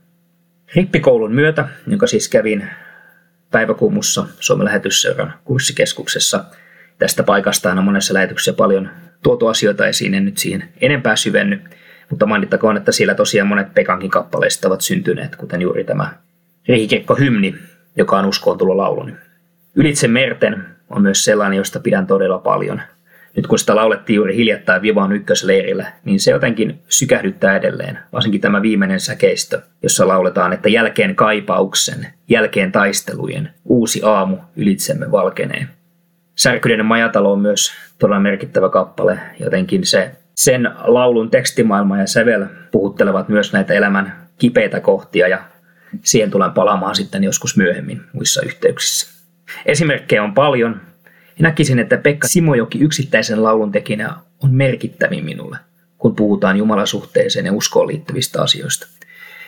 Rippikoulun 0.76 1.34
myötä, 1.34 1.68
jonka 1.88 2.07
siis 2.07 2.30
kävin 2.30 2.70
päiväkuumussa 3.51 4.28
Suomen 4.39 4.65
lähetysseuran 4.65 5.34
kurssikeskuksessa. 5.43 6.43
Tästä 6.99 7.24
paikasta 7.24 7.72
on 7.72 7.84
monessa 7.84 8.13
lähetyksessä 8.13 8.53
paljon 8.53 8.89
tuotu 9.24 9.47
asioita 9.47 9.88
esiin, 9.88 10.13
en 10.13 10.26
nyt 10.26 10.38
siihen 10.38 10.70
enempää 10.82 11.15
syvenny, 11.15 11.61
mutta 12.09 12.26
mainittakoon, 12.26 12.78
että 12.78 12.91
siellä 12.91 13.15
tosiaan 13.15 13.47
monet 13.47 13.74
Pekankin 13.74 14.11
kappaleista 14.11 14.68
ovat 14.68 14.82
syntyneet, 14.82 15.36
kuten 15.36 15.61
juuri 15.61 15.84
tämä 15.84 16.13
Rihikekko-hymni, 16.68 17.55
joka 17.95 18.18
on 18.18 18.26
uskoon 18.26 18.57
tulo 18.57 18.78
lauluni. 18.78 19.13
Ylitse 19.76 20.07
merten 20.07 20.65
on 20.89 21.01
myös 21.01 21.26
sellainen, 21.26 21.57
josta 21.57 21.80
pidän 21.80 22.07
todella 22.07 22.38
paljon. 22.38 22.82
Nyt 23.36 23.47
kun 23.47 23.59
sitä 23.59 23.75
laulettiin 23.75 24.15
juuri 24.15 24.36
hiljattain 24.36 24.82
Vivan 24.82 25.11
ykkösleirillä, 25.11 25.91
niin 26.05 26.19
se 26.19 26.32
jotenkin 26.32 26.80
sykähdyttää 26.89 27.57
edelleen, 27.57 27.99
varsinkin 28.13 28.41
tämä 28.41 28.61
viimeinen 28.61 28.99
säkeistö, 28.99 29.61
jossa 29.84 30.07
lauletaan, 30.07 30.53
että 30.53 30.69
jälkeen 30.69 31.15
kaipauksen, 31.15 32.07
jälkeen 32.30 32.71
taistelujen, 32.71 33.49
uusi 33.65 34.01
aamu 34.03 34.38
ylitsemme 34.55 35.11
valkenee. 35.11 35.67
Särkyden 36.36 36.86
majatalo 36.86 37.32
on 37.32 37.39
myös 37.39 37.71
todella 37.99 38.19
merkittävä 38.19 38.69
kappale, 38.69 39.19
jotenkin 39.39 39.86
se, 39.86 40.11
sen 40.36 40.71
laulun 40.84 41.30
tekstimaailma 41.30 41.97
ja 41.99 42.07
sävel 42.07 42.45
puhuttelevat 42.71 43.30
myös 43.30 43.53
näitä 43.53 43.73
elämän 43.73 44.28
kipeitä 44.38 44.80
kohtia 44.80 45.28
ja 45.28 45.39
siihen 46.03 46.32
tulen 46.32 46.51
palaamaan 46.51 46.95
sitten 46.95 47.23
joskus 47.23 47.57
myöhemmin 47.57 48.01
muissa 48.13 48.41
yhteyksissä. 48.45 49.17
Esimerkkejä 49.65 50.23
on 50.23 50.34
paljon. 50.34 50.82
Ja 51.39 51.43
näkisin, 51.43 51.79
että 51.79 51.97
Pekka 51.97 52.27
Simojoki 52.27 52.79
yksittäisen 52.79 53.43
laulun 53.43 53.71
tekijänä 53.71 54.15
on 54.43 54.53
merkittävin 54.53 55.25
minulle, 55.25 55.57
kun 55.97 56.15
puhutaan 56.15 56.57
Jumalasuhteeseen 56.57 57.45
ja 57.45 57.53
uskoon 57.53 57.88
liittyvistä 57.88 58.41
asioista. 58.41 58.88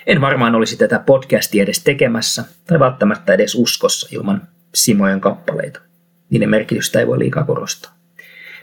En 0.08 0.22
varmaan 0.22 0.56
olisi 0.56 0.78
tätä 0.78 1.00
podcastia 1.00 1.64
edes 1.64 1.84
tekemässä 1.84 2.44
tai 2.68 2.80
välttämättä 2.80 3.34
edes 3.34 3.56
uskossa 3.56 4.08
ilman 4.12 4.48
Simojen 4.76 5.22
kappaleita. 5.22 5.82
Niiden 6.30 6.50
merkitystä 6.50 7.00
ei 7.00 7.08
voi 7.08 7.20
liikaa 7.20 7.44
korostaa. 7.44 7.92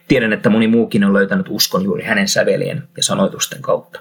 Tiedän, 0.08 0.32
että 0.32 0.50
moni 0.50 0.66
muukin 0.66 1.04
on 1.04 1.14
löytänyt 1.14 1.46
uskon 1.48 1.84
juuri 1.84 2.04
hänen 2.04 2.28
sävelien 2.28 2.82
ja 2.96 3.02
sanoitusten 3.02 3.62
kautta. 3.62 4.00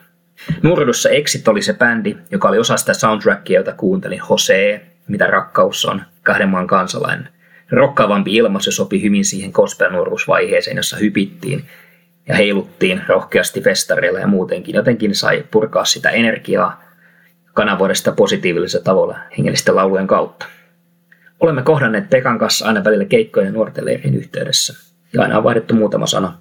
Nuoruudessa 0.63 1.09
Exit 1.09 1.47
oli 1.47 1.61
se 1.61 1.73
bändi, 1.73 2.17
joka 2.31 2.47
oli 2.47 2.57
osa 2.57 2.77
sitä 2.77 2.93
soundtrackia, 2.93 3.59
jota 3.59 3.73
kuuntelin 3.73 4.21
Jose, 4.29 4.85
mitä 5.07 5.27
rakkaus 5.27 5.85
on, 5.85 6.01
kahden 6.23 6.49
maan 6.49 6.67
kansalainen. 6.67 7.34
Rokkaavampi 7.71 8.35
ilmaisu 8.35 8.71
sopi 8.71 9.01
hyvin 9.01 9.25
siihen 9.25 9.51
gospel-nuoruusvaiheeseen, 9.53 10.77
jossa 10.77 10.97
hypittiin 10.97 11.65
ja 12.27 12.35
heiluttiin 12.35 13.01
rohkeasti 13.07 13.61
festareilla 13.61 14.19
ja 14.19 14.27
muutenkin. 14.27 14.75
Jotenkin 14.75 15.15
sai 15.15 15.45
purkaa 15.51 15.85
sitä 15.85 16.09
energiaa 16.09 16.83
kanavoida 17.53 17.95
sitä 17.95 18.11
positiivisella 18.11 18.83
tavalla 18.83 19.17
hengellisten 19.37 19.75
laulujen 19.75 20.07
kautta. 20.07 20.45
Olemme 21.39 21.61
kohdanneet 21.61 22.09
Pekan 22.09 22.39
kanssa 22.39 22.67
aina 22.67 22.83
välillä 22.83 23.05
keikkojen 23.05 23.53
nuorten 23.53 23.85
leirien 23.85 24.15
yhteydessä. 24.15 24.73
Ja 25.13 25.21
aina 25.21 25.37
on 25.37 25.43
vaihdettu 25.43 25.73
muutama 25.73 26.07
sana. 26.07 26.37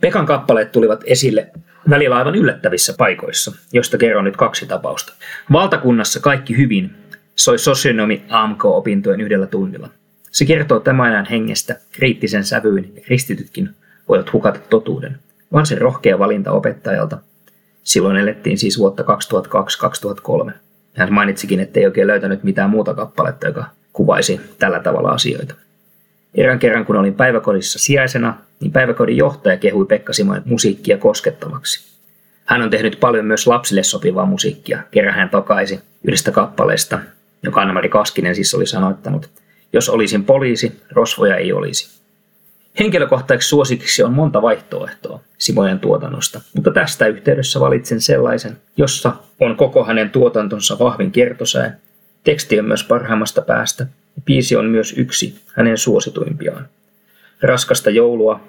Pekan 0.00 0.26
kappaleet 0.26 0.72
tulivat 0.72 1.04
esille 1.06 1.50
välillä 1.90 2.16
aivan 2.16 2.34
yllättävissä 2.34 2.94
paikoissa, 2.98 3.52
josta 3.72 3.98
kerron 3.98 4.24
nyt 4.24 4.36
kaksi 4.36 4.66
tapausta. 4.66 5.12
Valtakunnassa 5.52 6.20
kaikki 6.20 6.56
hyvin 6.56 6.96
soi 7.36 7.58
sosionomi 7.58 8.24
AMK-opintojen 8.28 9.20
yhdellä 9.20 9.46
tunnilla. 9.46 9.88
Se 10.36 10.44
kertoo 10.44 10.80
tämän 10.80 11.12
ajan 11.12 11.26
hengestä, 11.26 11.76
kriittisen 11.92 12.44
sävyyn 12.44 12.88
ja 12.96 13.02
kristitytkin 13.02 13.70
voivat 14.08 14.32
hukata 14.32 14.60
totuuden. 14.70 15.18
Varsin 15.52 15.78
rohkea 15.78 16.18
valinta 16.18 16.52
opettajalta. 16.52 17.18
Silloin 17.82 18.16
elettiin 18.16 18.58
siis 18.58 18.78
vuotta 18.78 19.04
2002-2003. 20.48 20.52
Hän 20.94 21.12
mainitsikin, 21.12 21.60
että 21.60 21.80
ei 21.80 21.86
oikein 21.86 22.06
löytänyt 22.06 22.44
mitään 22.44 22.70
muuta 22.70 22.94
kappaletta, 22.94 23.46
joka 23.46 23.64
kuvaisi 23.92 24.40
tällä 24.58 24.80
tavalla 24.80 25.10
asioita. 25.10 25.54
Erään 26.34 26.58
kerran, 26.58 26.84
kun 26.84 26.96
olin 26.96 27.14
päiväkodissa 27.14 27.78
sijaisena, 27.78 28.38
niin 28.60 28.72
päiväkodin 28.72 29.16
johtaja 29.16 29.56
kehui 29.56 29.86
Pekka 29.86 30.12
Simoen 30.12 30.42
musiikkia 30.44 30.98
koskettavaksi. 30.98 31.96
Hän 32.44 32.62
on 32.62 32.70
tehnyt 32.70 33.00
paljon 33.00 33.24
myös 33.24 33.46
lapsille 33.46 33.82
sopivaa 33.82 34.26
musiikkia. 34.26 34.82
Kerran 34.90 35.14
hän 35.14 35.30
tokaisi 35.30 35.80
yhdestä 36.04 36.30
kappaleesta, 36.30 36.98
joka 37.42 37.60
Anna-Mari 37.60 37.88
Kaskinen 37.88 38.34
siis 38.34 38.54
oli 38.54 38.66
sanoittanut. 38.66 39.45
Jos 39.76 39.88
olisin 39.88 40.24
poliisi, 40.24 40.80
rosvoja 40.90 41.36
ei 41.36 41.52
olisi. 41.52 42.00
Henkilökohtaiseksi 42.78 43.48
suosikiksi 43.48 44.02
on 44.02 44.12
monta 44.12 44.42
vaihtoehtoa 44.42 45.20
Simojen 45.38 45.80
tuotannosta, 45.80 46.40
mutta 46.54 46.70
tästä 46.70 47.06
yhteydessä 47.06 47.60
valitsen 47.60 48.00
sellaisen, 48.00 48.56
jossa 48.76 49.12
on 49.40 49.56
koko 49.56 49.84
hänen 49.84 50.10
tuotantonsa 50.10 50.78
vahvin 50.78 51.10
kertosää, 51.10 51.76
teksti 52.24 52.58
on 52.58 52.64
myös 52.64 52.84
parhaimmasta 52.84 53.42
päästä, 53.42 53.86
ja 54.16 54.22
biisi 54.24 54.56
on 54.56 54.64
myös 54.64 54.94
yksi 54.96 55.40
hänen 55.54 55.78
suosituimpiaan. 55.78 56.68
Raskasta 57.42 57.90
joulua, 57.90 58.40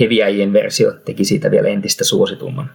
heviäjien 0.00 0.52
versio 0.52 0.92
teki 1.04 1.24
siitä 1.24 1.50
vielä 1.50 1.68
entistä 1.68 2.04
suositumman. 2.04 2.70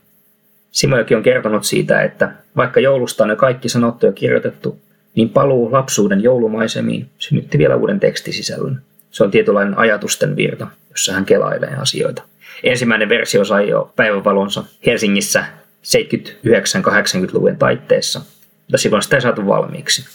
Simojoki 0.71 1.15
on 1.15 1.23
kertonut 1.23 1.63
siitä, 1.63 2.01
että 2.01 2.31
vaikka 2.55 2.79
joulusta 2.79 3.23
on 3.23 3.29
jo 3.29 3.35
kaikki 3.35 3.69
sanottu 3.69 4.05
ja 4.05 4.11
kirjoitettu, 4.11 4.79
niin 5.17 5.29
paluu 5.29 5.71
lapsuuden 5.71 6.23
joulumaisemiin 6.23 7.09
synnytti 7.17 7.57
vielä 7.57 7.75
uuden 7.75 7.99
tekstisisällön. 7.99 8.81
Se 9.11 9.23
on 9.23 9.31
tietynlainen 9.31 9.77
ajatusten 9.77 10.35
virta, 10.35 10.67
jossa 10.89 11.13
hän 11.13 11.25
kelailee 11.25 11.75
asioita. 11.75 12.23
Ensimmäinen 12.63 13.09
versio 13.09 13.45
sai 13.45 13.69
jo 13.69 13.93
päivänvalonsa 13.95 14.63
Helsingissä 14.85 15.45
79-80-luvun 15.83 17.57
taitteessa, 17.57 18.19
mutta 18.57 18.77
silloin 18.77 19.03
sitä 19.03 19.15
ei 19.15 19.21
saatu 19.21 19.47
valmiiksi. 19.47 20.05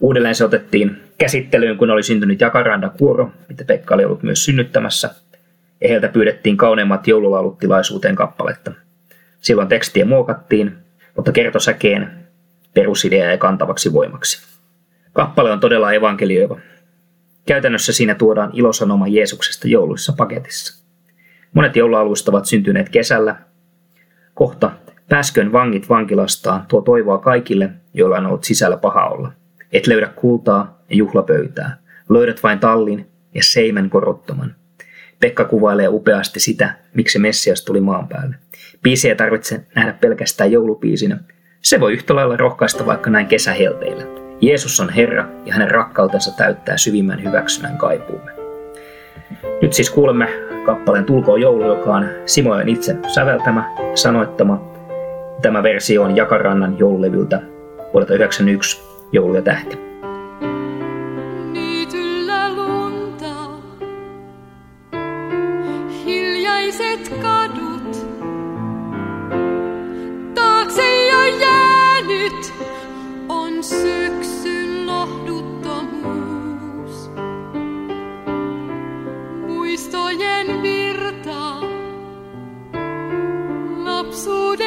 Uudelleen 0.00 0.34
se 0.34 0.44
otettiin 0.44 0.96
käsittelyyn, 1.18 1.76
kun 1.76 1.90
oli 1.90 2.02
syntynyt 2.02 2.40
Jakaranda 2.40 2.88
Kuoro, 2.98 3.30
mitä 3.48 3.64
Pekka 3.64 3.94
oli 3.94 4.04
ollut 4.04 4.22
myös 4.22 4.44
synnyttämässä, 4.44 5.10
ja 5.80 5.88
heiltä 5.88 6.08
pyydettiin 6.08 6.56
kauneimmat 6.56 7.08
joululaulut 7.08 7.58
tilaisuuteen 7.58 8.16
kappaletta. 8.16 8.72
Silloin 9.40 9.68
tekstiä 9.68 10.04
muokattiin, 10.04 10.72
mutta 11.16 11.32
kertosäkeen 11.32 12.23
perusidea 12.74 13.24
jäi 13.24 13.38
kantavaksi 13.38 13.92
voimaksi. 13.92 14.46
Kappale 15.12 15.52
on 15.52 15.60
todella 15.60 15.92
evankelioiva. 15.92 16.58
Käytännössä 17.46 17.92
siinä 17.92 18.14
tuodaan 18.14 18.50
ilosanoma 18.52 19.08
Jeesuksesta 19.08 19.68
jouluissa 19.68 20.12
paketissa. 20.16 20.84
Monet 21.52 21.76
joulualuista 21.76 22.30
ovat 22.30 22.46
syntyneet 22.46 22.88
kesällä. 22.88 23.36
Kohta 24.34 24.70
pääskön 25.08 25.52
vangit 25.52 25.88
vankilastaan 25.88 26.66
tuo 26.68 26.80
toivoa 26.80 27.18
kaikille, 27.18 27.70
joilla 27.94 28.16
on 28.16 28.26
ollut 28.26 28.44
sisällä 28.44 28.76
paha 28.76 29.06
olla. 29.06 29.32
Et 29.72 29.86
löydä 29.86 30.06
kultaa 30.06 30.82
ja 30.90 30.96
juhlapöytää. 30.96 31.78
Löydät 32.08 32.42
vain 32.42 32.58
tallin 32.58 33.10
ja 33.34 33.42
seimen 33.44 33.90
korottoman. 33.90 34.54
Pekka 35.20 35.44
kuvailee 35.44 35.88
upeasti 35.88 36.40
sitä, 36.40 36.74
miksi 36.94 37.18
Messias 37.18 37.64
tuli 37.64 37.80
maan 37.80 38.08
päälle. 38.08 38.36
Biisi 38.82 39.08
ei 39.08 39.16
tarvitse 39.16 39.66
nähdä 39.74 39.92
pelkästään 39.92 40.52
joulupiisinä. 40.52 41.20
Se 41.64 41.80
voi 41.80 41.92
yhtä 41.92 42.14
lailla 42.16 42.36
rohkaista 42.36 42.86
vaikka 42.86 43.10
näin 43.10 43.26
kesähelteillä. 43.26 44.04
Jeesus 44.40 44.80
on 44.80 44.90
Herra 44.90 45.24
ja 45.46 45.52
hänen 45.52 45.70
rakkautensa 45.70 46.36
täyttää 46.36 46.76
syvimmän 46.76 47.22
hyväksynnän 47.22 47.78
kaipuumme. 47.78 48.30
Nyt 49.62 49.72
siis 49.72 49.90
kuulemme 49.90 50.28
kappaleen 50.66 51.04
Tulkoon 51.04 51.40
joulu, 51.40 51.64
joka 51.64 51.94
on 51.94 52.08
Simojen 52.26 52.68
itse 52.68 52.96
säveltämä, 53.14 53.74
sanoittama. 53.94 54.72
Tämä 55.42 55.62
versio 55.62 56.02
on 56.02 56.16
Jakarannan 56.16 56.78
joululevyltä 56.78 57.36
vuodelta 57.92 58.14
1991, 58.14 58.82
Joulu 59.12 59.34
ja 59.34 59.42
tähti. 59.42 59.78
Niityllä 61.52 62.54
lunta, 62.54 63.34
hiljaiset 66.04 67.08
kadut. 67.08 67.33
Syksyn 73.64 74.86
lohduttomuus. 74.86 77.10
Muistojen 79.46 80.62
virta, 80.62 81.60
lapsuuden 83.84 84.63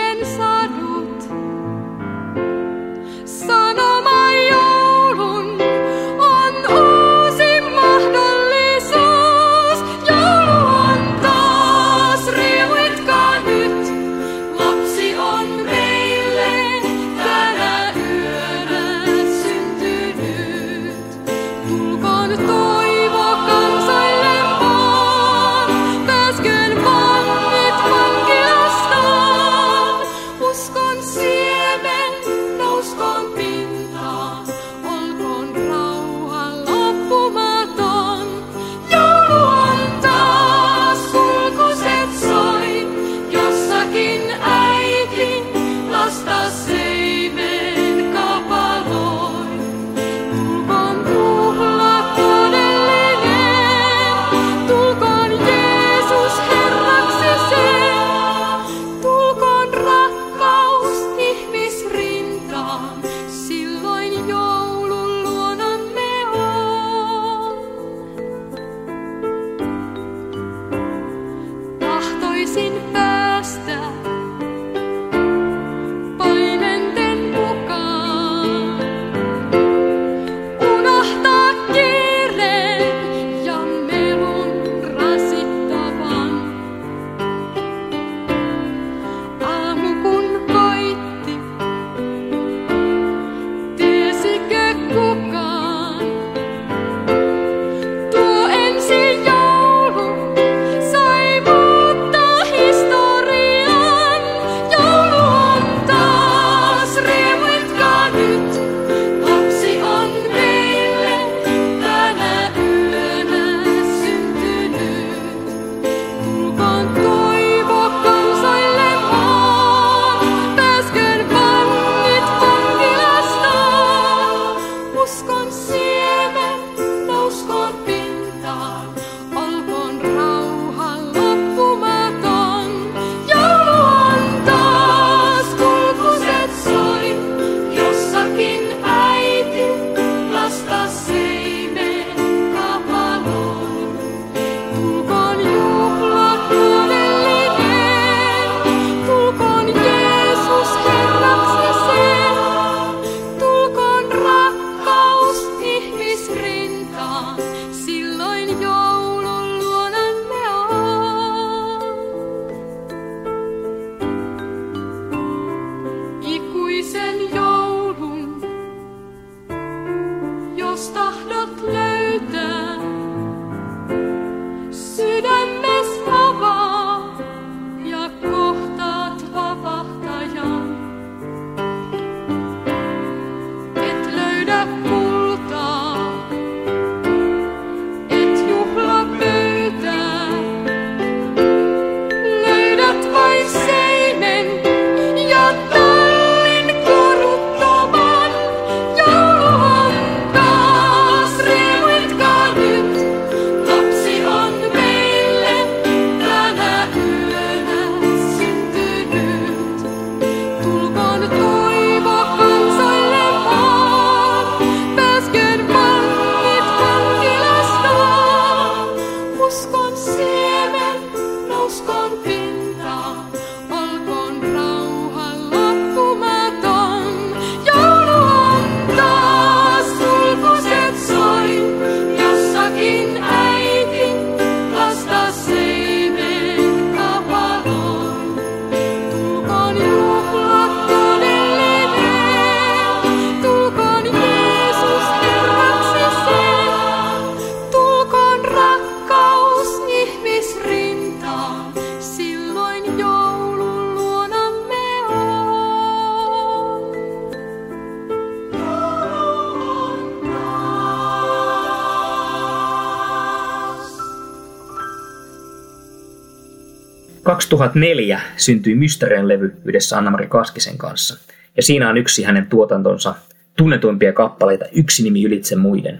2004 267.50 268.22
syntyi 268.38 268.76
Mysterien 268.76 269.28
levy 269.28 269.56
yhdessä 269.66 269.98
Anna-Mari 269.98 270.28
Kaskisen 270.28 270.78
kanssa. 270.78 271.18
Ja 271.58 271.64
siinä 271.64 271.90
on 271.90 271.98
yksi 271.98 272.24
hänen 272.24 272.48
tuotantonsa 272.48 273.16
tunnetuimpia 273.58 274.14
kappaleita, 274.14 274.66
yksi 274.72 275.04
nimi 275.04 275.24
ylitse 275.24 275.56
muiden, 275.56 276.00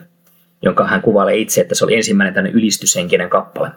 jonka 0.62 0.88
hän 0.88 1.02
kuvailee 1.02 1.38
itse, 1.38 1.62
että 1.62 1.76
se 1.76 1.86
oli 1.86 1.96
ensimmäinen 1.96 2.34
tämmöinen 2.34 2.60
ylistyshenkinen 2.60 3.30
kappale. 3.30 3.70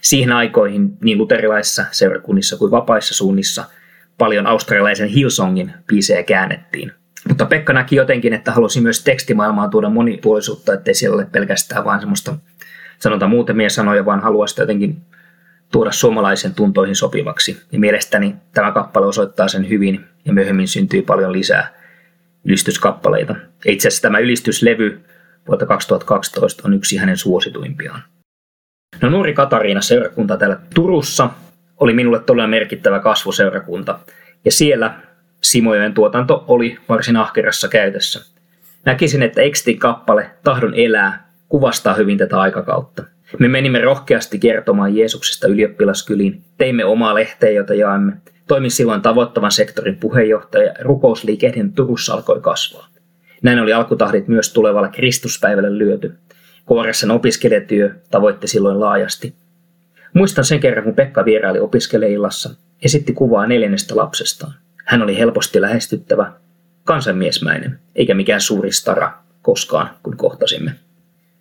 Siihen 0.00 0.32
aikoihin 0.32 0.98
niin 1.04 1.18
luterilaisissa 1.18 1.84
seurakunnissa 1.90 2.56
kuin 2.56 2.70
vapaissa 2.70 3.14
suunnissa 3.14 3.64
paljon 4.18 4.46
australialaisen 4.46 5.08
Hillsongin 5.08 5.72
biisejä 5.86 6.22
käännettiin. 6.22 6.92
Mutta 7.28 7.46
Pekka 7.46 7.72
näki 7.72 7.96
jotenkin, 7.96 8.32
että 8.32 8.52
halusi 8.52 8.80
myös 8.80 9.04
tekstimaailmaan 9.04 9.70
tuoda 9.70 9.88
monipuolisuutta, 9.88 10.74
ettei 10.74 10.94
siellä 10.94 11.14
ole 11.14 11.26
pelkästään 11.32 11.84
vain 11.84 12.00
semmoista 12.00 12.36
sanotaan 12.98 13.30
muutamia 13.30 13.70
sanoja, 13.70 14.04
vaan 14.04 14.20
haluaa 14.20 14.46
sitä 14.46 14.62
jotenkin 14.62 15.02
tuoda 15.72 15.92
suomalaisen 15.92 16.54
tuntoihin 16.54 16.96
sopivaksi. 16.96 17.62
Ja 17.72 17.78
mielestäni 17.78 18.36
tämä 18.54 18.72
kappale 18.72 19.06
osoittaa 19.06 19.48
sen 19.48 19.68
hyvin 19.68 20.04
ja 20.24 20.32
myöhemmin 20.32 20.68
syntyy 20.68 21.02
paljon 21.02 21.32
lisää 21.32 21.74
ylistyskappaleita. 22.44 23.34
Itse 23.64 23.88
asiassa 23.88 24.02
tämä 24.02 24.18
ylistyslevy 24.18 25.00
vuodelta 25.46 25.66
2012 25.66 26.62
on 26.64 26.74
yksi 26.74 26.96
hänen 26.96 27.16
suosituimpiaan. 27.16 28.02
No 29.00 29.10
Nuuri 29.10 29.34
Katariina 29.34 29.80
seurakunta 29.80 30.36
täällä 30.36 30.58
Turussa 30.74 31.30
oli 31.80 31.92
minulle 31.92 32.20
todella 32.20 32.48
merkittävä 32.48 33.00
kasvuseurakunta. 33.00 33.98
Ja 34.44 34.52
siellä 34.52 34.94
Simojoen 35.42 35.94
tuotanto 35.94 36.44
oli 36.48 36.78
varsin 36.88 37.16
ahkerassa 37.16 37.68
käytössä. 37.68 38.24
Näkisin, 38.84 39.22
että 39.22 39.42
Extin 39.42 39.78
kappale 39.78 40.30
Tahdon 40.44 40.74
elää 40.74 41.32
kuvastaa 41.48 41.94
hyvin 41.94 42.18
tätä 42.18 42.40
aikakautta. 42.40 43.04
Me 43.38 43.48
menimme 43.48 43.80
rohkeasti 43.80 44.38
kertomaan 44.38 44.96
Jeesuksesta 44.96 45.48
ylioppilaskyliin, 45.48 46.42
teimme 46.58 46.84
omaa 46.84 47.14
lehteä, 47.14 47.50
jota 47.50 47.74
jaamme. 47.74 48.12
Toimin 48.48 48.70
silloin 48.70 49.02
tavoittavan 49.02 49.52
sektorin 49.52 49.96
puheenjohtaja 49.96 50.64
ja 50.64 50.74
rukousliikehdin 50.80 51.72
Turussa 51.72 52.14
alkoi 52.14 52.40
kasvaa. 52.40 52.88
Näin 53.42 53.58
oli 53.58 53.72
alkutahdit 53.72 54.28
myös 54.28 54.52
tulevalle 54.52 54.88
Kristuspäivälle 54.88 55.78
lyöty. 55.78 56.14
Kuoressen 56.66 57.10
opiskelijatyö 57.10 57.94
tavoitti 58.10 58.48
silloin 58.48 58.80
laajasti. 58.80 59.34
Muistan 60.14 60.44
sen 60.44 60.60
kerran, 60.60 60.84
kun 60.84 60.94
Pekka 60.94 61.24
vieraili 61.24 61.58
opiskeleillassa, 61.58 62.50
esitti 62.82 63.12
kuvaa 63.12 63.46
neljännestä 63.46 63.96
lapsestaan. 63.96 64.52
Hän 64.84 65.02
oli 65.02 65.18
helposti 65.18 65.60
lähestyttävä, 65.60 66.32
kansanmiesmäinen, 66.84 67.78
eikä 67.94 68.14
mikään 68.14 68.40
suuri 68.40 68.72
stara 68.72 69.12
koskaan, 69.42 69.90
kun 70.02 70.16
kohtasimme. 70.16 70.74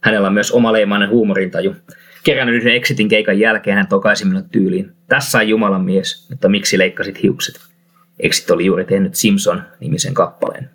Hänellä 0.01 0.27
on 0.27 0.33
myös 0.33 0.51
omaleimainen 0.51 1.09
huumorintaju. 1.09 1.75
Kerran 2.23 2.49
yhden 2.49 2.73
Exitin 2.73 3.09
keikan 3.09 3.39
jälkeen 3.39 3.77
hän 3.77 3.87
tokaisi 3.87 4.25
minut 4.25 4.45
tyyliin. 4.51 4.91
Tässä 5.07 5.37
on 5.37 5.49
Jumalan 5.49 5.85
mies, 5.85 6.29
mutta 6.29 6.49
miksi 6.49 6.77
leikkasit 6.77 7.23
hiukset? 7.23 7.55
Exit 8.19 8.51
oli 8.51 8.65
juuri 8.65 8.85
tehnyt 8.85 9.15
Simpson-nimisen 9.15 10.13
kappaleen. 10.13 10.69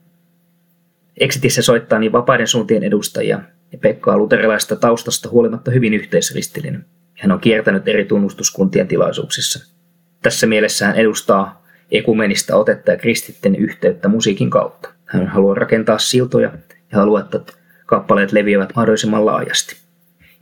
Exitissä 1.21 1.63
soittaa 1.63 1.99
niin 1.99 2.13
vapaiden 2.13 2.47
suuntien 2.47 2.83
edustajia, 2.83 3.41
ja 3.73 3.79
Pekka 3.79 4.13
on 4.13 4.19
luterilaista 4.19 4.77
taustasta 4.77 5.29
huolimatta 5.29 5.71
hyvin 5.71 5.95
yhteisristillinen. 5.95 6.85
Hän 7.19 7.33
on 7.33 7.41
kiertänyt 7.41 7.89
eri 7.89 8.05
tunnustuskuntien 8.05 8.89
tilaisuuksissa. 8.89 9.75
Tässä 10.23 10.47
mielessä 10.47 10.87
hän 10.87 10.97
edustaa 10.97 11.67
ekumenista 11.91 12.57
otetta 12.57 12.91
ja 12.91 12.97
kristitten 12.97 13.57
yhteyttä 13.57 14.09
musiikin 14.09 14.51
kautta. 14.51 14.89
Hän 15.05 15.27
haluaa 15.27 15.55
rakentaa 15.55 15.99
siltoja 15.99 16.53
ja 16.93 16.99
haluaa, 16.99 17.21
että 17.21 17.53
kappaleet 17.95 18.33
leviävät 18.33 18.73
mahdollisimman 18.77 19.27
laajasti. 19.27 19.77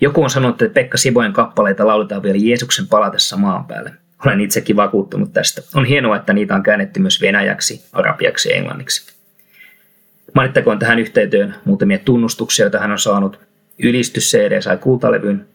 Joku 0.01 0.23
on 0.23 0.31
sanonut, 0.31 0.63
että 0.63 0.75
Pekka 0.75 0.99
Sivojen 0.99 1.33
kappaleita 1.33 1.87
lauletaan 1.87 2.23
vielä 2.23 2.39
Jeesuksen 2.41 2.87
palatessa 2.87 3.37
maan 3.37 3.65
päälle. 3.65 3.93
Olen 4.27 4.41
itsekin 4.41 4.77
vakuuttunut 4.77 5.33
tästä. 5.33 5.63
On 5.75 5.85
hienoa, 5.85 6.17
että 6.17 6.33
niitä 6.33 6.55
on 6.55 6.63
käännetty 6.63 7.01
myös 7.01 7.21
venäjäksi, 7.21 7.85
arabiaksi 7.93 8.49
ja 8.49 8.57
englanniksi. 8.57 9.13
Mainittakoon 10.35 10.79
tähän 10.79 10.99
yhteyteen 10.99 11.55
muutamia 11.65 11.99
tunnustuksia, 11.99 12.65
joita 12.65 12.79
hän 12.79 12.93
on 12.93 12.99
saanut. 12.99 13.41
Ylistys 13.79 14.31
CD 14.31 14.61
sai 14.61 14.77
kultalevyn, 14.79 15.47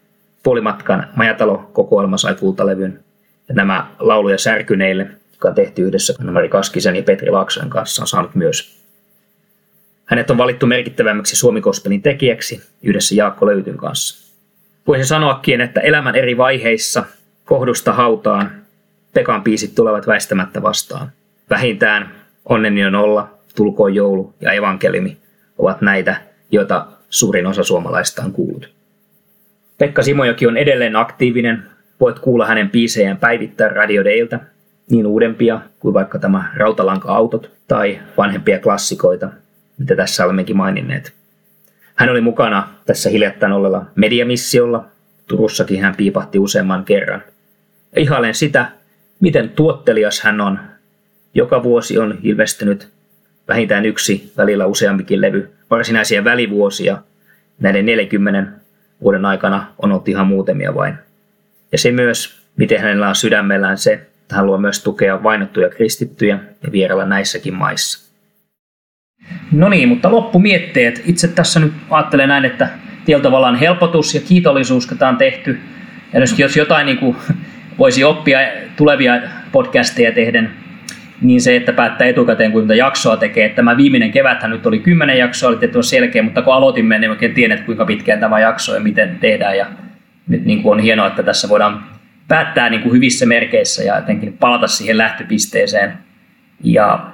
Puolimatkan 0.43 1.07
majatalo-kokoelma 1.15 2.17
sai 2.17 2.35
kultalevyn, 2.35 2.99
ja 3.49 3.55
nämä 3.55 3.87
lauluja 3.99 4.37
särkyneille, 4.37 5.07
joka 5.33 5.47
on 5.47 5.55
tehty 5.55 5.81
yhdessä 5.81 6.13
Mari 6.31 6.49
Kaskisen 6.49 6.95
ja 6.95 7.03
Petri 7.03 7.29
Laaksojen 7.29 7.69
kanssa, 7.69 8.03
on 8.03 8.07
saanut 8.07 8.35
myös. 8.35 8.76
Hänet 10.07 10.31
on 10.31 10.37
valittu 10.37 10.65
merkittävämmäksi 10.65 11.35
suomikospelin 11.35 12.01
tekijäksi 12.01 12.61
yhdessä 12.83 13.15
Jaakko 13.15 13.45
Löytyn 13.45 13.77
kanssa. 13.77 14.33
Voisin 14.87 15.05
sanoakin, 15.05 15.61
että 15.61 15.79
elämän 15.81 16.15
eri 16.15 16.37
vaiheissa, 16.37 17.03
kohdusta 17.45 17.93
hautaan, 17.93 18.51
Pekan 19.13 19.43
piisit 19.43 19.75
tulevat 19.75 20.07
väistämättä 20.07 20.61
vastaan. 20.61 21.11
Vähintään 21.49 22.11
Onneni 22.45 22.85
on 22.85 22.95
olla, 22.95 23.29
Tulkoon 23.55 23.95
joulu 23.95 24.33
ja 24.41 24.51
evankeliumi 24.51 25.17
ovat 25.57 25.81
näitä, 25.81 26.21
joita 26.51 26.87
suurin 27.09 27.47
osa 27.47 27.63
suomalaista 27.63 28.21
on 28.23 28.31
kuullut. 28.31 28.69
Pekka 29.77 30.03
Simojoki 30.03 30.47
on 30.47 30.57
edelleen 30.57 30.95
aktiivinen. 30.95 31.63
Voit 31.99 32.19
kuulla 32.19 32.45
hänen 32.45 32.69
biisejään 32.69 33.17
päivittäin 33.17 33.71
Radio 33.71 34.03
Dayltä, 34.03 34.39
niin 34.89 35.07
uudempia 35.07 35.61
kuin 35.79 35.93
vaikka 35.93 36.19
tämä 36.19 36.51
Rautalanka-autot 36.55 37.51
tai 37.67 37.99
vanhempia 38.17 38.59
klassikoita, 38.59 39.29
mitä 39.77 39.95
tässä 39.95 40.25
olemmekin 40.25 40.57
maininneet. 40.57 41.13
Hän 41.95 42.09
oli 42.09 42.21
mukana 42.21 42.69
tässä 42.85 43.09
hiljattain 43.09 43.51
olella 43.51 43.85
mediamissiolla. 43.95 44.85
Turussakin 45.27 45.81
hän 45.81 45.95
piipahti 45.95 46.39
useamman 46.39 46.85
kerran. 46.85 47.23
Ihailen 47.95 48.35
sitä, 48.35 48.71
miten 49.19 49.49
tuottelias 49.49 50.21
hän 50.21 50.41
on. 50.41 50.59
Joka 51.33 51.63
vuosi 51.63 51.97
on 51.97 52.17
ilmestynyt 52.23 52.89
vähintään 53.47 53.85
yksi, 53.85 54.33
välillä 54.37 54.65
useampikin 54.65 55.21
levy. 55.21 55.49
Varsinaisia 55.69 56.23
välivuosia 56.23 56.97
näiden 57.59 57.85
40 57.85 58.51
vuoden 59.01 59.25
aikana 59.25 59.73
on 59.77 59.91
ollut 59.91 60.07
ihan 60.07 60.27
muutamia 60.27 60.75
vain. 60.75 60.93
Ja 61.71 61.77
se 61.77 61.91
myös, 61.91 62.41
miten 62.57 62.81
hänellä 62.81 63.09
on 63.09 63.15
sydämellään 63.15 63.77
se, 63.77 63.93
että 63.93 64.35
hän 64.35 64.39
haluaa 64.39 64.57
myös 64.57 64.83
tukea 64.83 65.23
vainottuja 65.23 65.69
kristittyjä 65.69 66.39
ja 66.63 66.71
vierailla 66.71 67.05
näissäkin 67.05 67.53
maissa. 67.53 68.06
No 69.51 69.69
niin, 69.69 69.89
mutta 69.89 70.11
loppumietteet. 70.11 71.03
Itse 71.05 71.27
tässä 71.27 71.59
nyt 71.59 71.73
ajattelen 71.89 72.29
näin, 72.29 72.45
että 72.45 72.69
tietyllä 73.05 73.57
helpotus 73.57 74.15
ja 74.15 74.21
kiitollisuus, 74.21 74.87
tämä 74.87 75.09
on 75.09 75.17
tehty. 75.17 75.59
Ja 76.13 76.19
jos 76.37 76.57
jotain 76.57 76.85
niin 76.85 76.97
kuin 76.97 77.17
voisi 77.77 78.03
oppia 78.03 78.39
tulevia 78.75 79.21
podcasteja 79.51 80.11
tehden, 80.11 80.51
niin 81.21 81.41
se, 81.41 81.55
että 81.55 81.73
päättää 81.73 82.07
etukäteen, 82.07 82.51
kuinka 82.51 82.75
jaksoa 82.75 83.17
tekee. 83.17 83.45
Että 83.45 83.55
tämä 83.55 83.77
viimeinen 83.77 84.11
keväthän 84.11 84.51
nyt 84.51 84.65
oli 84.65 84.79
kymmenen 84.79 85.17
jaksoa, 85.17 85.49
oli 85.49 85.57
tietysti 85.57 85.89
selkeä, 85.89 86.23
mutta 86.23 86.41
kun 86.41 86.53
aloitimme, 86.53 86.99
niin 86.99 87.11
oikein 87.11 87.33
tiedän, 87.33 87.63
kuinka 87.63 87.85
pitkään 87.85 88.19
tämä 88.19 88.39
jakso 88.39 88.75
ja 88.75 88.81
miten 88.81 89.17
tehdään. 89.19 89.57
Ja 89.57 89.65
nyt 90.27 90.45
niin 90.45 90.63
kuin 90.63 90.71
on 90.73 90.79
hienoa, 90.79 91.07
että 91.07 91.23
tässä 91.23 91.49
voidaan 91.49 91.83
päättää 92.27 92.69
niin 92.69 92.81
kuin 92.81 92.93
hyvissä 92.93 93.25
merkeissä 93.25 93.83
ja 93.83 93.95
jotenkin 93.95 94.37
palata 94.37 94.67
siihen 94.67 94.97
lähtöpisteeseen. 94.97 95.93
Ja 96.63 97.11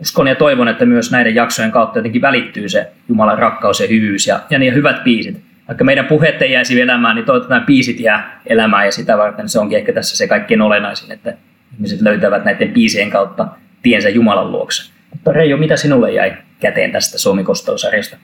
uskon 0.00 0.26
ja 0.26 0.34
toivon, 0.34 0.68
että 0.68 0.86
myös 0.86 1.10
näiden 1.10 1.34
jaksojen 1.34 1.72
kautta 1.72 1.98
jotenkin 1.98 2.22
välittyy 2.22 2.68
se 2.68 2.90
Jumalan 3.08 3.38
rakkaus 3.38 3.80
ja 3.80 3.86
hyvyys 3.86 4.26
ja, 4.26 4.40
ja 4.50 4.58
niin 4.58 4.74
hyvät 4.74 5.04
biisit. 5.04 5.42
Vaikka 5.68 5.84
meidän 5.84 6.06
puheet 6.06 6.42
ei 6.42 6.52
jäisi 6.52 6.80
elämään, 6.80 7.16
niin 7.16 7.26
toivottavasti 7.26 7.54
nämä 7.54 7.66
biisit 7.66 8.00
jää 8.00 8.40
elämään 8.46 8.84
ja 8.86 8.92
sitä 8.92 9.18
varten 9.18 9.48
se 9.48 9.58
onkin 9.58 9.78
ehkä 9.78 9.92
tässä 9.92 10.16
se 10.16 10.28
kaikkein 10.28 10.62
olennaisin, 10.62 11.12
että 11.12 11.34
ihmiset 11.74 12.00
löytävät 12.00 12.44
näiden 12.44 12.72
biisien 12.72 13.10
kautta 13.10 13.48
tiensä 13.82 14.08
Jumalan 14.08 14.52
luokse. 14.52 14.92
Mutta 15.10 15.32
Reijo, 15.32 15.56
mitä 15.56 15.76
sinulle 15.76 16.12
jäi 16.12 16.32
käteen 16.60 16.92
tästä 16.92 17.18
Suomi 17.18 17.44
Kostolsarjasta? 17.44 18.16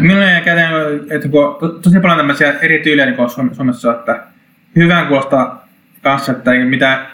Minulle 0.00 0.30
jäi 0.30 0.42
käteen, 0.42 0.70
että 1.10 1.28
kun 1.28 1.56
to- 1.60 1.68
tosi 1.68 2.00
paljon 2.00 2.18
tämmöisiä 2.18 2.54
eri 2.62 2.78
tyylejä 2.78 3.10
niin 3.10 3.30
Suomessa, 3.52 3.92
että 3.92 4.22
hyvän 4.76 5.06
kuulostaa 5.06 5.68
kanssa, 6.02 6.32
että 6.32 6.52
ei 6.52 6.64
mitään 6.64 7.06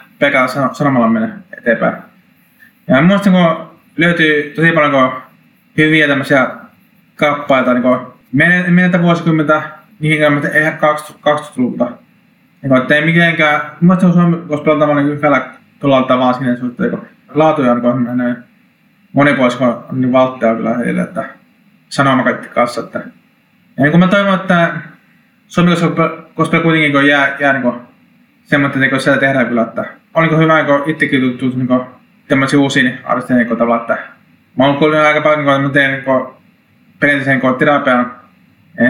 sanomalla 0.73 1.07
mennä 1.07 1.37
eteenpäin. 1.57 2.06
Ja 2.87 3.01
muista 3.01 3.29
kun 3.29 3.77
löytyy 3.97 4.53
tosi 4.55 4.71
paljon 4.71 4.91
kun 4.91 5.21
hyviä 5.77 6.07
tämmöisiä 6.07 6.47
kappaleita, 7.15 7.73
niin 7.73 7.83
kuin 7.83 7.99
mennetä 8.67 9.01
vuosikymmentä, 9.01 9.61
niihin 9.99 10.45
eihän 10.53 10.79
20-luvulta. 10.81 11.85
Niin 12.61 12.69
kuin, 12.69 12.81
että 12.81 12.95
ei 12.95 13.05
mitenkään, 13.05 13.61
mun 13.61 13.75
mielestä 13.81 14.13
Suomi 14.13 14.47
voisi 14.47 14.63
pelata 14.63 14.95
niin 14.95 15.07
hyvällä 15.07 15.49
tuolla 15.79 16.07
tavalla 16.07 16.33
siinä 16.33 16.55
suhteen, 16.55 16.89
kun 16.89 17.05
laatuja 17.33 17.71
on 17.71 17.77
niin 18.17 19.35
kun 19.57 19.67
on 19.67 20.01
niin 20.01 20.11
valttia 20.11 20.55
kyllä 20.55 20.77
heille, 20.77 21.01
että 21.01 21.25
sanoma 21.89 22.23
kaikki 22.23 22.47
kanssa. 22.47 22.81
Että. 22.81 22.99
Ja 23.77 23.83
niin 23.83 23.91
kuin 23.91 23.99
mä 23.99 24.07
toivon, 24.07 24.33
että 24.33 24.71
Suomi 25.47 25.71
koska 26.35 26.59
kuitenkin 26.59 26.91
kun 26.91 27.07
jää, 27.07 27.35
jää 27.39 27.53
niin 27.53 27.73
semmoinen, 28.43 28.83
että 28.83 28.99
siellä 28.99 29.19
tehdään 29.19 29.47
kyllä, 29.47 29.61
että 29.61 29.85
on 30.13 30.27
niin 30.27 30.39
hyvä, 30.39 30.63
kun 30.63 30.83
itsekin 30.85 31.21
tuttu 31.21 31.57
niin 31.57 31.96
tämmöisiä 32.27 32.59
uusia 32.59 32.91
artisteja 33.03 33.37
niin 33.37 33.57
tavalla, 33.57 33.81
että 33.81 33.97
mä 34.57 34.65
oon 34.65 34.77
kuullut 34.77 34.99
aika 34.99 35.21
paljon, 35.21 35.45
kun 35.45 35.61
mä 35.63 35.69
teen 35.69 35.91
niin 35.91 36.03
perinteisen 36.99 37.39
niin 37.39 37.55
terapian, 37.55 38.11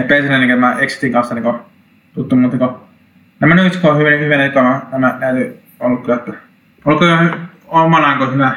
pensinä 0.08 0.38
niin 0.38 0.58
mä 0.58 0.76
Exitin 0.78 1.12
kanssa 1.12 1.34
niin 1.34 1.54
tuttu, 2.14 2.36
mutta 2.36 2.56
niin 2.56 2.88
Nämä 3.40 3.54
nyt 3.54 3.76
kun 3.76 3.90
on 3.90 3.98
hyvin, 3.98 4.20
hyvin 4.20 4.40
ekana, 4.40 4.80
nämä 4.92 5.16
näyty 5.20 5.58
ollut 5.80 6.02
kyllä, 6.02 6.14
että 6.14 6.32
ollut 6.84 7.00
kyllä 7.00 7.36
omanaan 7.66 8.18
kun 8.18 8.34
hyvä, 8.34 8.52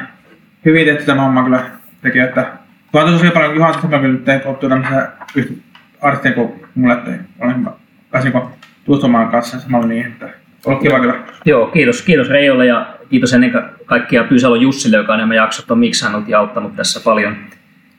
hyvin 0.64 0.86
tehty 0.86 1.04
tämä 1.04 1.22
homma 1.22 1.42
kyllä 1.42 1.60
teki, 2.02 2.18
että 2.18 2.46
Tuo 2.92 3.00
on 3.00 3.12
tosi 3.12 3.30
paljon 3.30 3.54
Juha 3.54 3.72
Tussman 3.72 4.00
kyllä 4.00 4.18
tehty 4.18 4.48
optuu 4.48 4.68
tämmöisiä 4.68 5.08
yhtä 5.34 5.52
artisteja 6.00 6.34
kuin 6.34 6.52
mulle, 6.74 6.94
että 6.94 7.10
olen 7.40 7.68
pääsin 8.10 8.32
niin 8.32 8.42
tutustumaan 8.84 9.28
kanssa 9.28 9.60
samalla 9.60 9.86
niin, 9.86 10.06
että 10.06 10.28
ollut 10.66 10.82
kiva 10.82 11.00
kyllä. 11.00 11.14
Joo, 11.44 11.66
kiitos, 11.66 12.02
kiitos 12.02 12.28
Reijolle 12.28 12.66
ja 12.66 12.86
kiitos 13.12 13.32
ennen 13.32 13.52
kaikkea 13.86 14.24
Pyysalo 14.24 14.54
Jussille, 14.54 14.96
joka 14.96 15.16
nämä 15.16 15.34
jaksot 15.34 15.70
on 15.70 15.78
miksannut 15.78 16.28
ja 16.28 16.38
auttanut 16.38 16.76
tässä 16.76 17.00
paljon. 17.04 17.36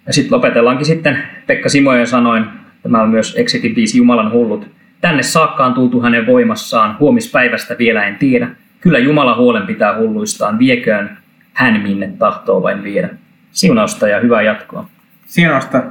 Ja 0.07 0.13
sitten 0.13 0.35
lopetellaankin 0.35 0.85
sitten 0.85 1.23
Pekka 1.47 1.69
Simojen 1.69 2.07
sanoin, 2.07 2.45
tämä 2.83 3.01
on 3.01 3.09
myös 3.09 3.35
Exitin 3.37 3.75
biisi 3.75 3.97
Jumalan 3.97 4.31
hullut. 4.31 4.67
Tänne 5.01 5.23
saakka 5.23 5.65
on 5.65 5.73
tultu 5.73 6.01
hänen 6.01 6.25
voimassaan, 6.25 6.95
huomispäivästä 6.99 7.75
vielä 7.77 8.03
en 8.03 8.15
tiedä. 8.15 8.49
Kyllä 8.81 8.99
Jumala 8.99 9.35
huolen 9.35 9.67
pitää 9.67 9.97
hulluistaan, 9.97 10.59
vieköön 10.59 11.17
hän 11.53 11.81
minne 11.81 12.07
tahtoo 12.07 12.63
vain 12.63 12.83
viedä. 12.83 13.09
Siunausta 13.51 14.07
ja 14.07 14.19
hyvää 14.19 14.41
jatkoa. 14.41 14.89
Siunausta. 15.25 15.83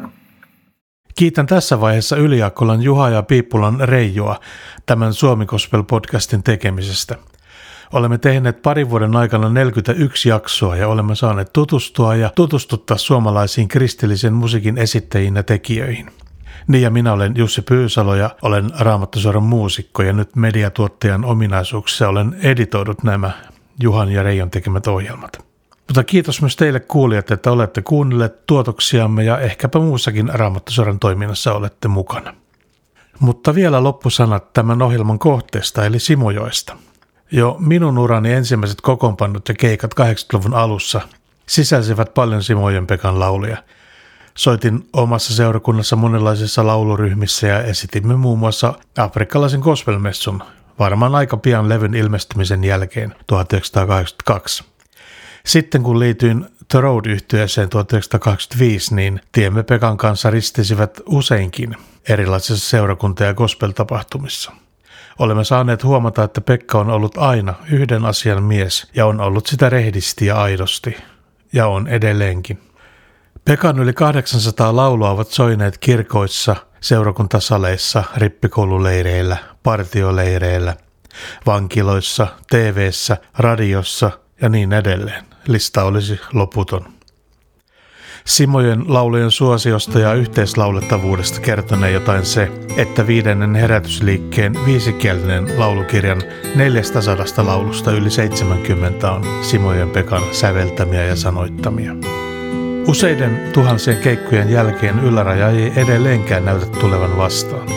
Kiitän 1.18 1.46
tässä 1.46 1.80
vaiheessa 1.80 2.16
Yliakkolan 2.16 2.82
Juha 2.82 3.10
ja 3.10 3.22
Piippulan 3.22 3.80
Reijoa 3.80 4.40
tämän 4.86 5.12
Suomi 5.12 5.46
Gospel 5.46 5.82
podcastin 5.82 6.42
tekemisestä. 6.42 7.16
Olemme 7.92 8.18
tehneet 8.18 8.62
parin 8.62 8.90
vuoden 8.90 9.16
aikana 9.16 9.48
41 9.48 10.28
jaksoa 10.28 10.76
ja 10.76 10.88
olemme 10.88 11.14
saaneet 11.14 11.52
tutustua 11.52 12.16
ja 12.16 12.30
tutustuttaa 12.34 12.96
suomalaisiin 12.96 13.68
kristillisen 13.68 14.32
musiikin 14.32 14.78
esittäjiin 14.78 15.36
ja 15.36 15.42
tekijöihin. 15.42 16.10
Niin 16.66 16.82
ja 16.82 16.90
minä 16.90 17.12
olen 17.12 17.34
Jussi 17.36 17.62
Pyysalo 17.62 18.14
ja 18.14 18.30
olen 18.42 18.70
Raamattosuoran 18.78 19.42
muusikko 19.42 20.02
ja 20.02 20.12
nyt 20.12 20.36
mediatuottajan 20.36 21.24
ominaisuuksissa 21.24 22.08
olen 22.08 22.36
editoidut 22.42 23.02
nämä 23.02 23.30
Juhan 23.80 24.08
ja 24.12 24.22
Reijon 24.22 24.50
tekemät 24.50 24.86
ohjelmat. 24.86 25.44
Mutta 25.88 26.04
kiitos 26.04 26.40
myös 26.40 26.56
teille 26.56 26.80
kuulijat, 26.80 27.30
että 27.30 27.50
olette 27.50 27.82
kuunnelleet 27.82 28.46
tuotoksiamme 28.46 29.24
ja 29.24 29.38
ehkäpä 29.38 29.78
muussakin 29.78 30.30
Raamattosoran 30.32 30.98
toiminnassa 30.98 31.52
olette 31.52 31.88
mukana. 31.88 32.34
Mutta 33.20 33.54
vielä 33.54 33.82
loppusanat 33.82 34.52
tämän 34.52 34.82
ohjelman 34.82 35.18
kohteesta 35.18 35.86
eli 35.86 35.98
Simojoista. 35.98 36.76
Jo 37.34 37.56
minun 37.60 37.98
urani 37.98 38.32
ensimmäiset 38.32 38.80
kokoonpannut 38.80 39.48
ja 39.48 39.54
keikat 39.54 39.94
80-luvun 40.00 40.54
alussa 40.54 41.00
sisälsivät 41.48 42.14
paljon 42.14 42.42
Simojen 42.42 42.86
Pekan 42.86 43.20
lauluja. 43.20 43.56
Soitin 44.34 44.88
omassa 44.92 45.34
seurakunnassa 45.34 45.96
monenlaisissa 45.96 46.66
lauluryhmissä 46.66 47.46
ja 47.46 47.62
esitimme 47.62 48.16
muun 48.16 48.38
muassa 48.38 48.74
afrikkalaisen 48.98 49.60
gospelmessun 49.60 50.42
varmaan 50.78 51.14
aika 51.14 51.36
pian 51.36 51.68
levyn 51.68 51.94
ilmestymisen 51.94 52.64
jälkeen 52.64 53.14
1982. 53.26 54.64
Sitten 55.46 55.82
kun 55.82 55.98
liityin 55.98 56.46
The 56.68 56.80
road 56.80 57.06
yhtyeeseen 57.06 57.68
1985, 57.68 58.94
niin 58.94 59.20
tiemme 59.32 59.62
Pekan 59.62 59.96
kanssa 59.96 60.30
ristisivät 60.30 61.00
useinkin 61.06 61.76
erilaisissa 62.08 62.70
seurakunta- 62.70 63.24
ja 63.24 63.34
gospel-tapahtumissa. 63.34 64.52
Olemme 65.22 65.44
saaneet 65.44 65.84
huomata, 65.84 66.24
että 66.24 66.40
Pekka 66.40 66.78
on 66.78 66.90
ollut 66.90 67.18
aina 67.18 67.54
yhden 67.70 68.04
asian 68.04 68.42
mies 68.42 68.90
ja 68.94 69.06
on 69.06 69.20
ollut 69.20 69.46
sitä 69.46 69.70
rehdisti 69.70 70.26
ja 70.26 70.42
aidosti. 70.42 70.96
Ja 71.52 71.66
on 71.66 71.88
edelleenkin. 71.88 72.58
Pekan 73.44 73.78
yli 73.78 73.92
800 73.92 74.76
laulua 74.76 75.10
ovat 75.10 75.28
soineet 75.28 75.78
kirkoissa, 75.78 76.56
seurakuntasaleissa, 76.80 78.04
rippikoululeireillä, 78.16 79.36
partioleireillä, 79.62 80.76
vankiloissa, 81.46 82.26
TV:ssä, 82.50 83.16
radiossa 83.38 84.10
ja 84.40 84.48
niin 84.48 84.72
edelleen. 84.72 85.24
Lista 85.46 85.84
olisi 85.84 86.20
loputon. 86.32 86.92
Simojen 88.24 88.84
laulujen 88.88 89.30
suosiosta 89.30 89.98
ja 89.98 90.14
yhteislaulettavuudesta 90.14 91.40
kertonee 91.40 91.90
jotain 91.90 92.26
se, 92.26 92.48
että 92.76 93.06
viidennen 93.06 93.54
herätysliikkeen 93.54 94.54
viisikielinen 94.66 95.58
laulukirjan 95.58 96.22
400 96.54 97.02
laulusta 97.46 97.92
yli 97.92 98.10
70 98.10 99.12
on 99.12 99.24
Simojen 99.42 99.90
Pekan 99.90 100.22
säveltämiä 100.32 101.04
ja 101.04 101.16
sanoittamia. 101.16 101.92
Useiden 102.86 103.40
tuhansien 103.52 103.96
keikkojen 103.96 104.50
jälkeen 104.50 104.98
yläraja 104.98 105.48
ei 105.48 105.72
edelleenkään 105.76 106.44
näytä 106.44 106.66
tulevan 106.66 107.16
vastaan. 107.16 107.68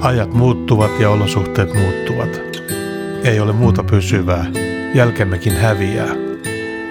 Ajat 0.00 0.34
muuttuvat 0.34 1.00
ja 1.00 1.10
olosuhteet 1.10 1.74
muuttuvat. 1.74 2.40
Ei 3.24 3.40
ole 3.40 3.52
muuta 3.52 3.82
pysyvää. 3.82 4.46
Jälkemmekin 4.94 5.56
häviää. 5.56 6.14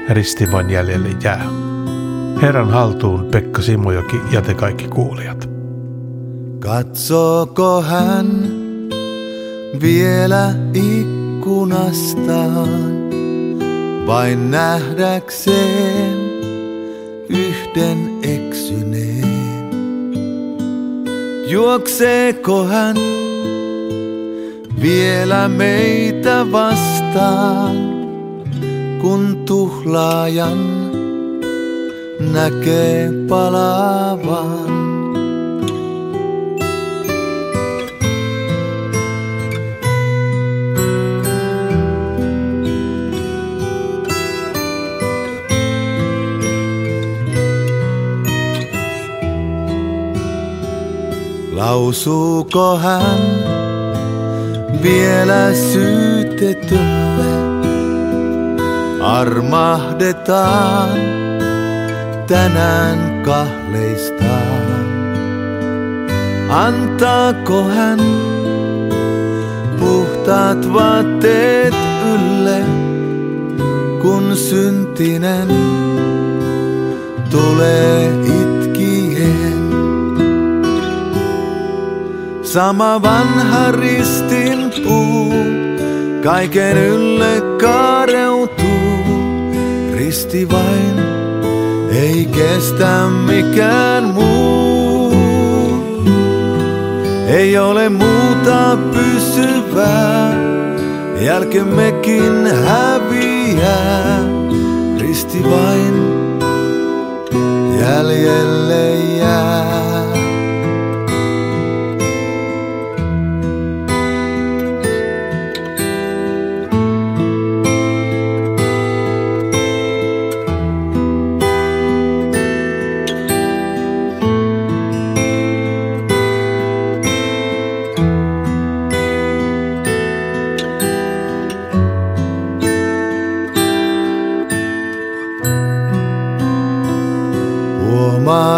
Risti 0.10 0.51
vain 0.51 0.70
jäljelle 0.70 1.10
jää. 1.24 1.66
Herran 2.42 2.70
haltuun 2.70 3.26
Pekka 3.26 3.62
Simojoki 3.62 4.18
ja 4.32 4.42
te 4.42 4.54
kaikki 4.54 4.88
kuulijat. 4.88 5.50
Katsooko 6.60 7.82
hän 7.82 8.28
vielä 9.82 10.54
ikkunastaan 10.74 11.90
vain 14.08 14.52
nähdäkseen 14.52 16.18
yhden 17.30 18.10
eksyneen? 18.24 19.70
Juokseeko 21.48 22.66
hän 22.66 22.96
vielä 24.82 25.48
meitä 25.48 26.52
vastaan, 26.52 27.76
kun 29.02 29.44
tuhlaajan 29.46 30.88
näkee 32.20 33.11
palavan? 33.30 34.78
Lausuuko 51.51 52.78
hän 52.78 53.22
vielä 54.84 55.53
syytetylle? 55.53 56.88
Armahdetaan 59.01 61.07
tänään 62.28 63.22
kahleistaan. 63.24 64.88
Antaako 66.50 67.64
hän 67.64 68.00
puhtaat 69.80 70.74
vaatteet 70.74 71.74
ylle, 72.14 72.62
kun 74.02 74.38
syntinen 74.38 75.48
tulee 77.32 78.12
itkien? 78.26 79.68
Sama 82.42 83.02
vanha 83.02 83.72
ristin 83.72 84.72
puu, 84.84 85.34
kaiken 86.24 86.78
ylle 86.78 87.42
kaareutuu. 87.62 88.68
Risti 89.94 90.50
vain 90.50 91.16
ei 91.98 92.26
kestä 92.26 93.10
mikään 93.10 94.04
muu. 94.04 95.14
Ei 97.28 97.58
ole 97.58 97.89
muuta 97.89 98.78
pysyvää, 98.93 100.34
jälkemmekin 101.22 102.48
häviää. 102.66 104.20
Risti 105.00 105.43
vain 105.43 105.93
jäljelle 107.80 108.95
jää. 108.95 109.97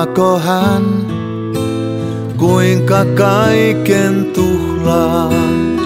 Huomaako 0.09 0.39
hän, 0.39 0.83
kuinka 2.37 3.05
kaiken 3.05 4.25
tuhlaan 4.25 5.79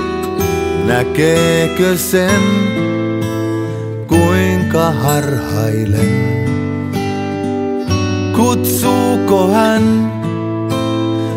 näkeekö 0.85 1.97
sen, 1.97 2.41
kuinka 4.07 4.91
harhailen? 4.91 6.43
Kutsuuko 8.35 9.47
hän 9.47 10.11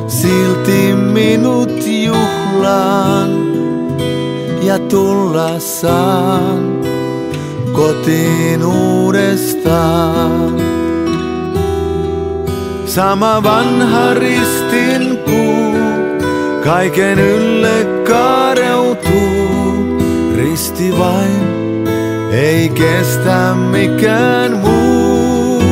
silti 0.09 0.93
minut 1.13 1.87
juhlaan 1.87 3.31
ja 4.63 4.79
tulla 4.79 5.59
saan 5.59 6.81
kotiin 7.73 8.65
uudestaan? 8.65 10.76
Sama 12.97 13.45
vanha 13.45 14.15
ristin 14.15 15.19
puu, 15.25 15.77
kaiken 16.65 17.19
ylle 17.19 17.85
kaareutuu. 18.09 19.99
Risti 20.37 20.99
vain, 20.99 21.43
ei 22.33 22.69
kestä 22.69 23.55
mikään 23.55 24.53
muu. 24.57 25.63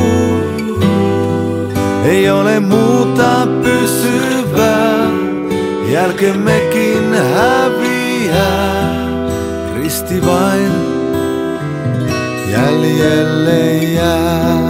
Ei 2.05 2.29
ole 2.29 2.59
muuta 2.59 3.47
pysyvää, 3.63 5.09
jälkemmekin 5.91 7.13
häviää. 7.33 9.07
Risti 9.75 10.25
vain, 10.25 10.71
jäljelle 12.51 13.73
jää. 13.73 14.64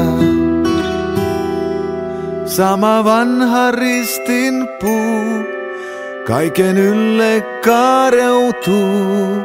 Sama 2.56 3.03
vanha 3.03 3.72
ristin 3.72 4.68
puu, 4.80 5.43
kaiken 6.28 6.78
ylle 6.78 7.43
kaareutuu. 7.66 9.43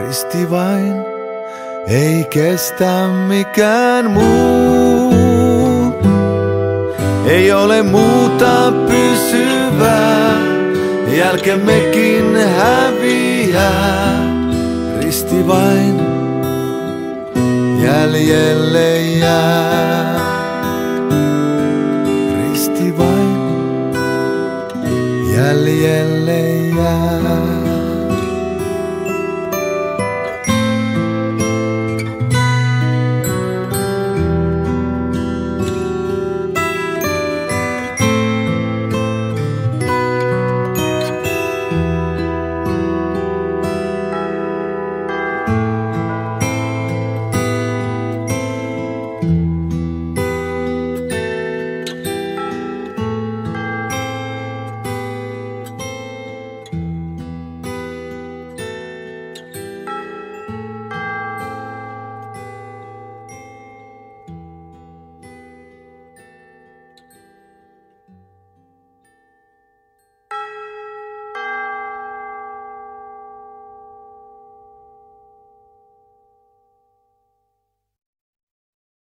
Risti 0.00 0.50
vain, 0.50 0.94
ei 1.88 2.24
kestä 2.24 3.08
mikään 3.28 4.10
muu. 4.10 5.94
Ei 7.26 7.52
ole 7.52 7.82
muuta 7.82 8.72
pysyvää, 8.88 10.36
jälkemmekin 11.16 12.36
häviää. 12.36 14.20
Risti 15.00 15.46
vain, 15.46 16.00
jäljelle 17.84 19.00
jää. 19.00 19.91
Risti 25.42 25.54
vain, 25.54 25.82
jäljelle 25.82 26.40
jää. 26.76 27.51